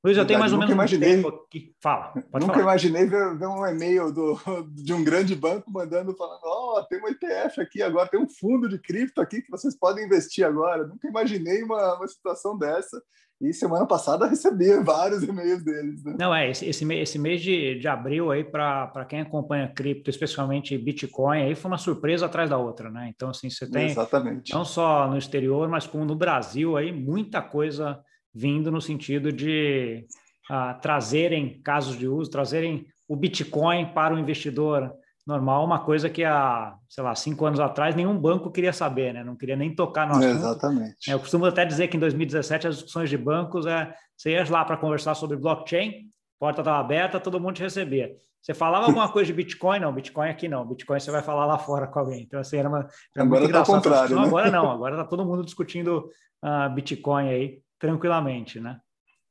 Luiz, 0.04 0.18
eu 0.18 0.26
tenho 0.26 0.40
mais 0.40 0.52
ou 0.52 0.58
menos 0.58 0.74
imaginei, 0.74 1.12
um 1.12 1.22
tempo 1.22 1.28
aqui. 1.28 1.76
Fala. 1.80 2.12
Nunca 2.16 2.46
falar. 2.46 2.62
imaginei 2.62 3.06
ver, 3.06 3.38
ver, 3.38 3.46
um 3.46 3.64
e-mail 3.64 4.12
do, 4.12 4.36
de 4.74 4.92
um 4.92 5.04
grande 5.04 5.36
banco 5.36 5.70
mandando, 5.70 6.12
falando: 6.16 6.40
Ó, 6.44 6.80
oh, 6.80 6.84
tem 6.86 7.00
um 7.00 7.06
ETF 7.06 7.60
aqui 7.60 7.80
agora, 7.82 8.08
tem 8.08 8.20
um 8.20 8.28
fundo 8.28 8.68
de 8.68 8.80
cripto 8.80 9.20
aqui 9.20 9.40
que 9.40 9.50
vocês 9.50 9.78
podem 9.78 10.04
investir 10.04 10.44
agora. 10.44 10.88
Nunca 10.88 11.06
imaginei 11.06 11.62
uma, 11.62 11.96
uma 11.96 12.08
situação 12.08 12.58
dessa. 12.58 13.00
E 13.40 13.52
semana 13.52 13.86
passada 13.86 14.26
recebi 14.26 14.72
vários 14.82 15.22
e-mails 15.22 15.64
deles. 15.64 16.02
Né? 16.04 16.16
Não, 16.18 16.34
é, 16.34 16.50
esse, 16.50 16.64
esse, 16.64 16.84
mês, 16.84 17.08
esse 17.08 17.18
mês 17.18 17.40
de, 17.40 17.76
de 17.78 17.88
abril 17.88 18.30
aí, 18.32 18.42
para 18.42 19.04
quem 19.08 19.20
acompanha 19.20 19.72
cripto, 19.72 20.10
especialmente 20.10 20.76
Bitcoin, 20.78 21.42
aí 21.42 21.54
foi 21.54 21.70
uma 21.70 21.78
surpresa 21.78 22.26
atrás 22.26 22.50
da 22.50 22.56
outra, 22.56 22.90
né? 22.90 23.10
Então, 23.14 23.30
assim, 23.30 23.50
você 23.50 23.70
tem. 23.70 23.86
Exatamente. 23.86 24.52
Não 24.52 24.64
só 24.64 25.08
no 25.08 25.16
exterior, 25.16 25.68
mas 25.68 25.86
como 25.86 26.04
no 26.04 26.16
Brasil 26.16 26.76
aí, 26.76 26.92
muita 26.92 27.40
coisa 27.40 28.00
vindo 28.34 28.70
no 28.70 28.80
sentido 28.80 29.32
de 29.32 30.06
uh, 30.50 30.80
trazerem 30.80 31.60
casos 31.62 31.98
de 31.98 32.08
uso, 32.08 32.30
trazerem 32.30 32.86
o 33.08 33.16
Bitcoin 33.16 33.92
para 33.92 34.14
o 34.14 34.18
investidor 34.18 34.92
normal, 35.26 35.64
uma 35.64 35.84
coisa 35.84 36.10
que 36.10 36.24
há, 36.24 36.74
sei 36.88 37.04
lá, 37.04 37.14
cinco 37.14 37.46
anos 37.46 37.60
atrás 37.60 37.94
nenhum 37.94 38.18
banco 38.18 38.50
queria 38.50 38.72
saber, 38.72 39.14
né? 39.14 39.22
Não 39.22 39.36
queria 39.36 39.54
nem 39.54 39.74
tocar 39.74 40.06
no 40.06 40.12
assunto. 40.12 40.26
Exatamente. 40.26 41.10
Eu 41.10 41.18
costumo 41.20 41.46
até 41.46 41.64
dizer 41.64 41.88
que 41.88 41.96
em 41.96 42.00
2017 42.00 42.66
as 42.66 42.74
discussões 42.76 43.08
de 43.08 43.16
bancos 43.16 43.66
é 43.66 43.94
você 44.16 44.30
ia 44.30 44.44
lá 44.50 44.64
para 44.64 44.76
conversar 44.76 45.14
sobre 45.14 45.36
blockchain, 45.36 46.08
porta 46.38 46.60
estava 46.60 46.78
aberta, 46.78 47.20
todo 47.20 47.40
mundo 47.40 47.54
te 47.54 47.62
recebia. 47.62 48.10
Você 48.40 48.52
falava 48.52 48.86
alguma 48.86 49.08
coisa 49.08 49.26
de 49.26 49.32
Bitcoin? 49.32 49.78
Não, 49.78 49.92
Bitcoin 49.92 50.28
aqui 50.28 50.48
não. 50.48 50.66
Bitcoin 50.66 50.98
você 50.98 51.12
vai 51.12 51.22
falar 51.22 51.46
lá 51.46 51.58
fora 51.58 51.86
com 51.86 52.00
alguém. 52.00 52.22
Então, 52.22 52.40
assim, 52.40 52.56
era 52.56 52.68
uma. 52.68 52.88
Era 53.14 53.24
agora 53.24 53.44
está 53.44 53.64
contrário. 53.64 54.16
Né? 54.16 54.22
Agora 54.22 54.50
não, 54.50 54.68
agora 54.68 54.96
está 54.96 55.04
todo 55.04 55.24
mundo 55.24 55.44
discutindo 55.44 56.10
uh, 56.42 56.74
Bitcoin 56.74 57.28
aí 57.28 57.62
tranquilamente, 57.82 58.60
né? 58.60 58.80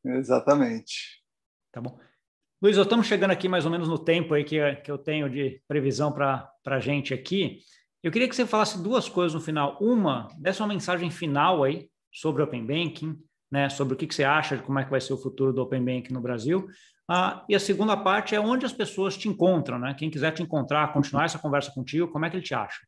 Exatamente. 0.04 1.24
Tá 1.72 1.80
bom. 1.80 1.98
Luiz, 2.62 2.76
estamos 2.76 3.08
chegando 3.08 3.32
aqui 3.32 3.48
mais 3.48 3.66
ou 3.66 3.72
menos 3.72 3.88
no 3.88 3.98
tempo 3.98 4.34
aí 4.34 4.44
que, 4.44 4.76
que 4.76 4.92
eu 4.92 4.98
tenho 4.98 5.30
de 5.30 5.64
previsão 5.70 6.12
para 6.12 6.52
a 6.66 6.80
gente 6.80 7.14
aqui. 7.14 7.60
Eu 8.04 8.12
queria 8.12 8.28
que 8.28 8.36
você 8.36 8.46
falasse 8.46 8.84
duas 8.84 9.08
coisas 9.08 9.34
no 9.34 9.40
final. 9.40 9.78
Uma, 9.80 10.28
dessa 10.38 10.64
uma 10.64 10.74
mensagem 10.74 11.10
final 11.10 11.64
aí 11.64 11.90
sobre 12.12 12.44
Open 12.44 12.66
Banking, 12.66 13.18
né, 13.50 13.70
sobre 13.70 13.94
o 13.94 13.98
que, 13.98 14.06
que 14.06 14.14
você 14.14 14.26
acha 14.26 14.58
de 14.58 14.64
como 14.64 14.80
é 14.80 14.84
que 14.84 14.92
vai 14.92 15.00
ser 15.00 15.14
o 15.14 15.18
futuro 15.18 15.54
do 15.54 15.62
Open 15.62 15.84
Banking 15.84 16.14
no 16.14 16.22
Brasil. 16.22 16.68
Ah, 17.10 17.46
e 17.48 17.56
a 17.56 17.60
segunda 17.60 17.96
parte 17.96 18.36
é 18.36 18.40
onde 18.40 18.66
as 18.66 18.74
pessoas 18.74 19.16
te 19.16 19.30
encontram, 19.30 19.80
né? 19.80 19.96
Quem 19.98 20.10
quiser 20.10 20.34
te 20.34 20.44
encontrar, 20.44 20.92
continuar 20.92 21.24
essa 21.24 21.40
conversa 21.40 21.72
contigo, 21.72 22.10
como 22.10 22.26
é 22.26 22.30
que 22.30 22.36
ele 22.36 22.44
te 22.44 22.54
acha? 22.54 22.82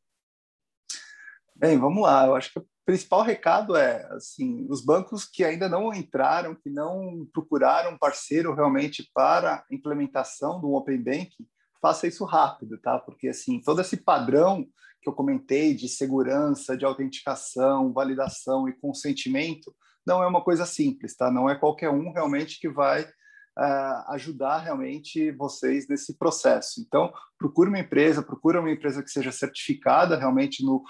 Bem, 1.56 1.80
vamos 1.80 2.04
lá. 2.04 2.26
Eu 2.26 2.36
acho 2.36 2.52
que 2.52 2.62
principal 2.86 3.22
recado 3.22 3.76
é 3.76 4.06
assim 4.12 4.66
os 4.70 4.84
bancos 4.84 5.26
que 5.26 5.44
ainda 5.44 5.70
não 5.70 5.94
entraram 5.94 6.56
que 6.56 6.70
não 6.70 7.28
procuraram 7.34 7.92
um 7.92 7.98
parceiro 7.98 8.54
realmente 8.54 9.10
para 9.14 9.64
implementação 9.72 10.60
do 10.60 10.74
Open 10.74 11.02
Banking 11.02 11.48
faça 11.82 12.08
isso 12.08 12.26
rápido 12.26 12.78
tá? 12.78 13.00
Porque 13.00 13.30
assim 13.30 13.62
todo 13.62 13.82
esse 13.82 13.98
padrão 13.98 14.66
que 15.02 15.10
eu 15.10 15.14
comentei 15.14 15.74
de 15.74 15.88
segurança 15.88 16.78
de 16.78 16.86
autenticação 16.86 17.94
validação 17.94 18.68
e 18.68 18.74
consentimento 18.74 19.74
não 20.06 20.22
é 20.22 20.28
uma 20.28 20.44
coisa 20.44 20.66
simples 20.66 21.16
tá? 21.16 21.32
Não 21.32 21.50
é 21.50 21.56
qualquer 21.56 21.90
um 21.90 22.12
realmente 22.12 22.60
que 22.60 22.68
vai 22.68 23.04
uh, 23.04 24.12
ajudar 24.12 24.58
realmente 24.58 25.32
vocês 25.32 25.88
nesse 25.88 26.18
processo. 26.18 26.82
Então 26.82 27.14
procure 27.38 27.70
uma 27.70 27.80
empresa 27.80 28.22
procure 28.22 28.58
uma 28.58 28.72
empresa 28.72 29.02
que 29.02 29.10
seja 29.10 29.32
certificada 29.32 30.18
realmente 30.18 30.66
no 30.66 30.84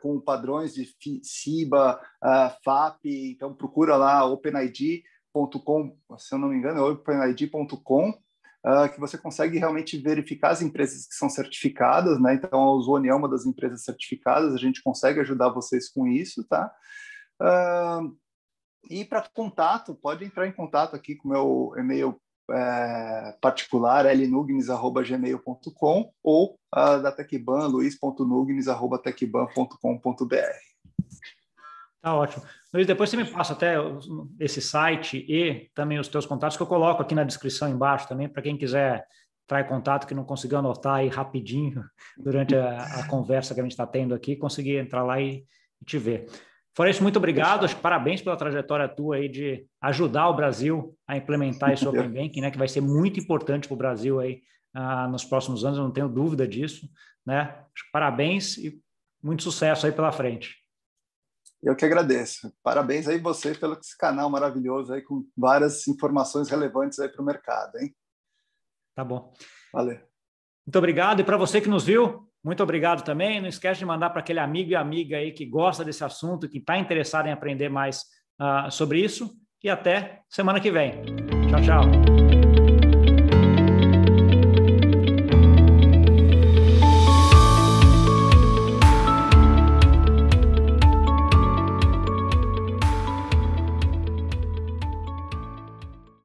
com 0.00 0.20
padrões 0.20 0.74
de 0.74 0.86
CIBA, 1.22 2.00
uh, 2.22 2.62
FAP, 2.64 3.04
então 3.04 3.54
procura 3.54 3.96
lá 3.96 4.24
openid.com, 4.24 5.96
se 6.18 6.34
eu 6.34 6.38
não 6.38 6.48
me 6.48 6.56
engano, 6.56 6.78
é 6.78 6.90
openid.com, 6.90 8.10
uh, 8.10 8.92
que 8.92 9.00
você 9.00 9.18
consegue 9.18 9.58
realmente 9.58 9.98
verificar 9.98 10.50
as 10.50 10.62
empresas 10.62 11.06
que 11.06 11.14
são 11.14 11.28
certificadas, 11.28 12.20
né? 12.20 12.34
Então 12.34 12.60
a 12.60 12.72
Ozone 12.72 13.08
é 13.08 13.14
uma 13.14 13.28
das 13.28 13.46
empresas 13.46 13.82
certificadas, 13.82 14.54
a 14.54 14.58
gente 14.58 14.82
consegue 14.82 15.20
ajudar 15.20 15.50
vocês 15.50 15.88
com 15.88 16.06
isso, 16.06 16.46
tá? 16.46 16.72
E 18.88 19.04
para 19.04 19.28
contato, 19.34 19.94
pode 19.94 20.24
entrar 20.24 20.46
em 20.46 20.52
contato 20.52 20.94
aqui 20.94 21.16
com 21.16 21.28
o 21.28 21.32
meu 21.32 21.74
e-mail 21.76 22.20
é, 22.50 23.36
particular, 23.40 24.06
lnugnes.gmail.com 24.06 26.12
ou 26.22 26.58
uh, 26.74 27.02
da 27.02 27.12
Tecban, 27.12 27.66
luiz.nugnes.tecban.com.br. 27.66 30.36
Tá 32.00 32.14
ótimo. 32.14 32.44
Luiz, 32.72 32.86
depois 32.86 33.10
você 33.10 33.16
me 33.16 33.24
passa 33.24 33.52
até 33.52 33.74
esse 34.38 34.62
site 34.62 35.26
e 35.28 35.68
também 35.74 35.98
os 35.98 36.06
teus 36.08 36.24
contatos 36.24 36.56
que 36.56 36.62
eu 36.62 36.66
coloco 36.66 37.02
aqui 37.02 37.14
na 37.14 37.24
descrição 37.24 37.68
embaixo 37.68 38.06
também, 38.06 38.28
para 38.28 38.42
quem 38.42 38.56
quiser 38.56 39.04
entrar 39.42 39.64
contato, 39.64 40.06
que 40.06 40.14
não 40.14 40.24
conseguiu 40.24 40.58
anotar 40.58 40.96
aí 40.96 41.08
rapidinho 41.08 41.84
durante 42.16 42.54
a, 42.54 43.00
a 43.00 43.08
conversa 43.08 43.54
que 43.54 43.60
a 43.60 43.62
gente 43.62 43.72
está 43.72 43.86
tendo 43.86 44.14
aqui, 44.14 44.36
conseguir 44.36 44.76
entrar 44.76 45.02
lá 45.02 45.20
e, 45.20 45.44
e 45.80 45.84
te 45.84 45.98
ver. 45.98 46.28
Fora 46.76 46.90
isso, 46.90 47.02
muito 47.02 47.16
obrigado. 47.16 47.64
Acho 47.64 47.76
parabéns 47.80 48.20
pela 48.20 48.36
trajetória 48.36 48.86
tua 48.86 49.16
aí 49.16 49.30
de 49.30 49.66
ajudar 49.80 50.28
o 50.28 50.36
Brasil 50.36 50.94
a 51.08 51.16
implementar 51.16 51.72
esse 51.72 51.88
Open 51.88 52.06
Banking, 52.12 52.42
né? 52.42 52.50
Que 52.50 52.58
vai 52.58 52.68
ser 52.68 52.82
muito 52.82 53.18
importante 53.18 53.66
para 53.66 53.74
o 53.74 53.78
Brasil 53.78 54.20
aí 54.20 54.42
uh, 54.76 55.08
nos 55.10 55.24
próximos 55.24 55.64
anos, 55.64 55.78
eu 55.78 55.84
não 55.84 55.90
tenho 55.90 56.06
dúvida 56.06 56.46
disso, 56.46 56.86
né? 57.24 57.64
Parabéns 57.90 58.58
e 58.58 58.78
muito 59.22 59.42
sucesso 59.42 59.86
aí 59.86 59.92
pela 59.92 60.12
frente. 60.12 60.54
Eu 61.62 61.74
que 61.74 61.84
agradeço. 61.86 62.52
Parabéns 62.62 63.08
aí 63.08 63.18
você 63.18 63.54
pelo 63.54 63.78
esse 63.78 63.96
canal 63.96 64.28
maravilhoso 64.28 64.92
aí 64.92 65.00
com 65.00 65.26
várias 65.34 65.88
informações 65.88 66.50
relevantes 66.50 66.98
aí 66.98 67.08
para 67.08 67.22
o 67.22 67.24
mercado, 67.24 67.78
hein? 67.78 67.96
Tá 68.94 69.02
bom. 69.02 69.32
Valeu. 69.72 69.98
Muito 70.66 70.76
obrigado. 70.76 71.20
E 71.20 71.24
para 71.24 71.38
você 71.38 71.58
que 71.58 71.70
nos 71.70 71.84
viu, 71.84 72.25
muito 72.46 72.62
obrigado 72.62 73.02
também. 73.02 73.40
Não 73.40 73.48
esquece 73.48 73.80
de 73.80 73.84
mandar 73.84 74.10
para 74.10 74.20
aquele 74.20 74.38
amigo 74.38 74.70
e 74.70 74.76
amiga 74.76 75.16
aí 75.16 75.32
que 75.32 75.44
gosta 75.44 75.84
desse 75.84 76.04
assunto, 76.04 76.48
que 76.48 76.58
está 76.58 76.78
interessado 76.78 77.26
em 77.26 77.32
aprender 77.32 77.68
mais 77.68 78.02
uh, 78.40 78.70
sobre 78.70 79.00
isso. 79.00 79.34
E 79.64 79.68
até 79.68 80.20
semana 80.30 80.60
que 80.60 80.70
vem. 80.70 80.92
Tchau, 81.50 81.60
tchau. 81.60 82.45